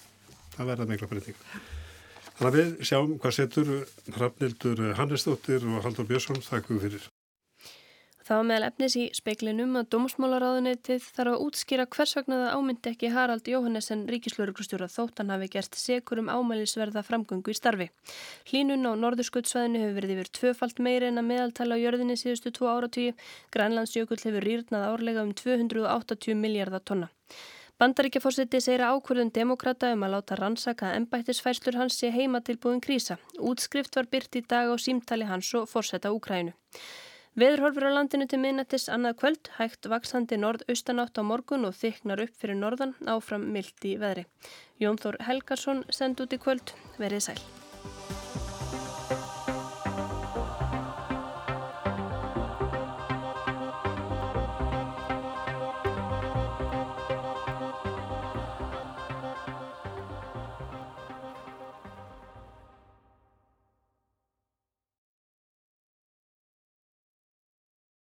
Það 0.55 0.71
verða 0.71 0.91
mikla 0.93 1.11
breytingar. 1.11 1.65
Þannig 2.35 2.49
að 2.49 2.57
við 2.59 2.71
sjáum 2.89 3.19
hvað 3.23 3.37
setur 3.37 3.75
Hrafnildur 4.15 4.81
Hannesdóttir 4.99 5.67
og 5.71 5.85
Haldur 5.87 6.09
Björnsson 6.09 6.43
þakku 6.43 6.81
fyrir. 6.83 7.05
Það 8.25 8.39
var 8.39 8.47
meðal 8.49 8.67
efnis 8.71 8.95
í 8.97 9.03
speiklinum 9.13 9.75
að 9.77 9.89
Dómsmálaráðunetið 9.93 11.09
þarf 11.13 11.35
að 11.35 11.43
útskýra 11.45 11.85
hvers 11.93 12.15
vegna 12.17 12.39
það 12.41 12.55
ámyndi 12.57 12.89
ekki 12.95 13.11
Harald 13.13 13.51
Jóhannesen 13.53 14.07
ríkislauruglustjóra 14.09 14.89
þótt 14.89 15.21
hann 15.21 15.33
hafi 15.35 15.49
gert 15.53 15.77
sekur 15.77 16.23
um 16.23 16.31
ámælisverða 16.33 17.03
framgöngu 17.05 17.53
í 17.53 17.59
starfi. 17.59 17.91
Hlínun 18.49 18.89
á 18.89 18.97
norðurskuttsvæðinu 18.97 19.85
hefur 19.85 19.99
verið 19.99 20.15
yfir 20.17 20.33
tvöfalt 20.41 20.81
meiri 20.81 21.13
en 21.13 21.21
að 21.21 21.29
meðaltala 21.35 21.77
á 21.77 21.83
jörðinni 21.85 22.17
síðustu 22.17 22.55
tvo 22.57 22.73
áratvíu. 22.73 23.13
Grænlandsjökull 23.53 24.23
hefur 24.25 24.49
rýrnað 24.49 24.89
árlega 24.89 25.29
um 25.29 25.37
280 25.37 26.41
miljardar 26.41 26.81
tonna. 26.81 27.13
Bandaríkjaforsiti 27.77 28.65
segir 28.65 28.87
að 28.87 28.97
ákvörðun 28.97 29.37
demokrata 29.37 29.93
um 29.93 30.05
að 30.07 30.15
láta 30.17 30.37
rannsaka 30.41 30.97
ennbættisfæslur 30.97 31.77
hans 31.77 32.01
sé 32.01 32.09
heima 32.15 32.41
tilbúin 32.41 32.81
krísa. 32.81 33.19
Útskrift 33.37 33.99
var 33.99 34.09
byrt 34.09 34.39
í 34.39 34.49
dag 34.49 34.73
á 34.73 34.77
símtali 34.81 35.29
hans 35.29 35.51
og 35.59 35.67
forsetta 35.69 36.15
Úkrænu. 36.15 36.55
Veðurhorfur 37.35 37.89
á 37.91 37.97
landinu 37.97 38.29
til 38.31 38.39
minnættis 38.39 38.85
annað 38.95 39.17
kvöld, 39.19 39.49
hægt 39.57 39.89
vaksandi 39.91 40.37
norð-austanátt 40.39 41.19
á 41.19 41.23
morgun 41.27 41.67
og 41.67 41.75
þyknar 41.75 42.23
upp 42.29 42.37
fyrir 42.39 42.61
norðan 42.61 42.95
áfram 43.11 43.49
mildi 43.57 43.97
veðri. 43.99 44.23
Jón 44.79 45.03
Þór 45.03 45.19
Helgarsson 45.27 45.83
send 45.91 46.23
út 46.23 46.31
í 46.31 46.39
kvöld, 46.39 46.77
verið 47.03 47.27
sæl. 47.27 47.41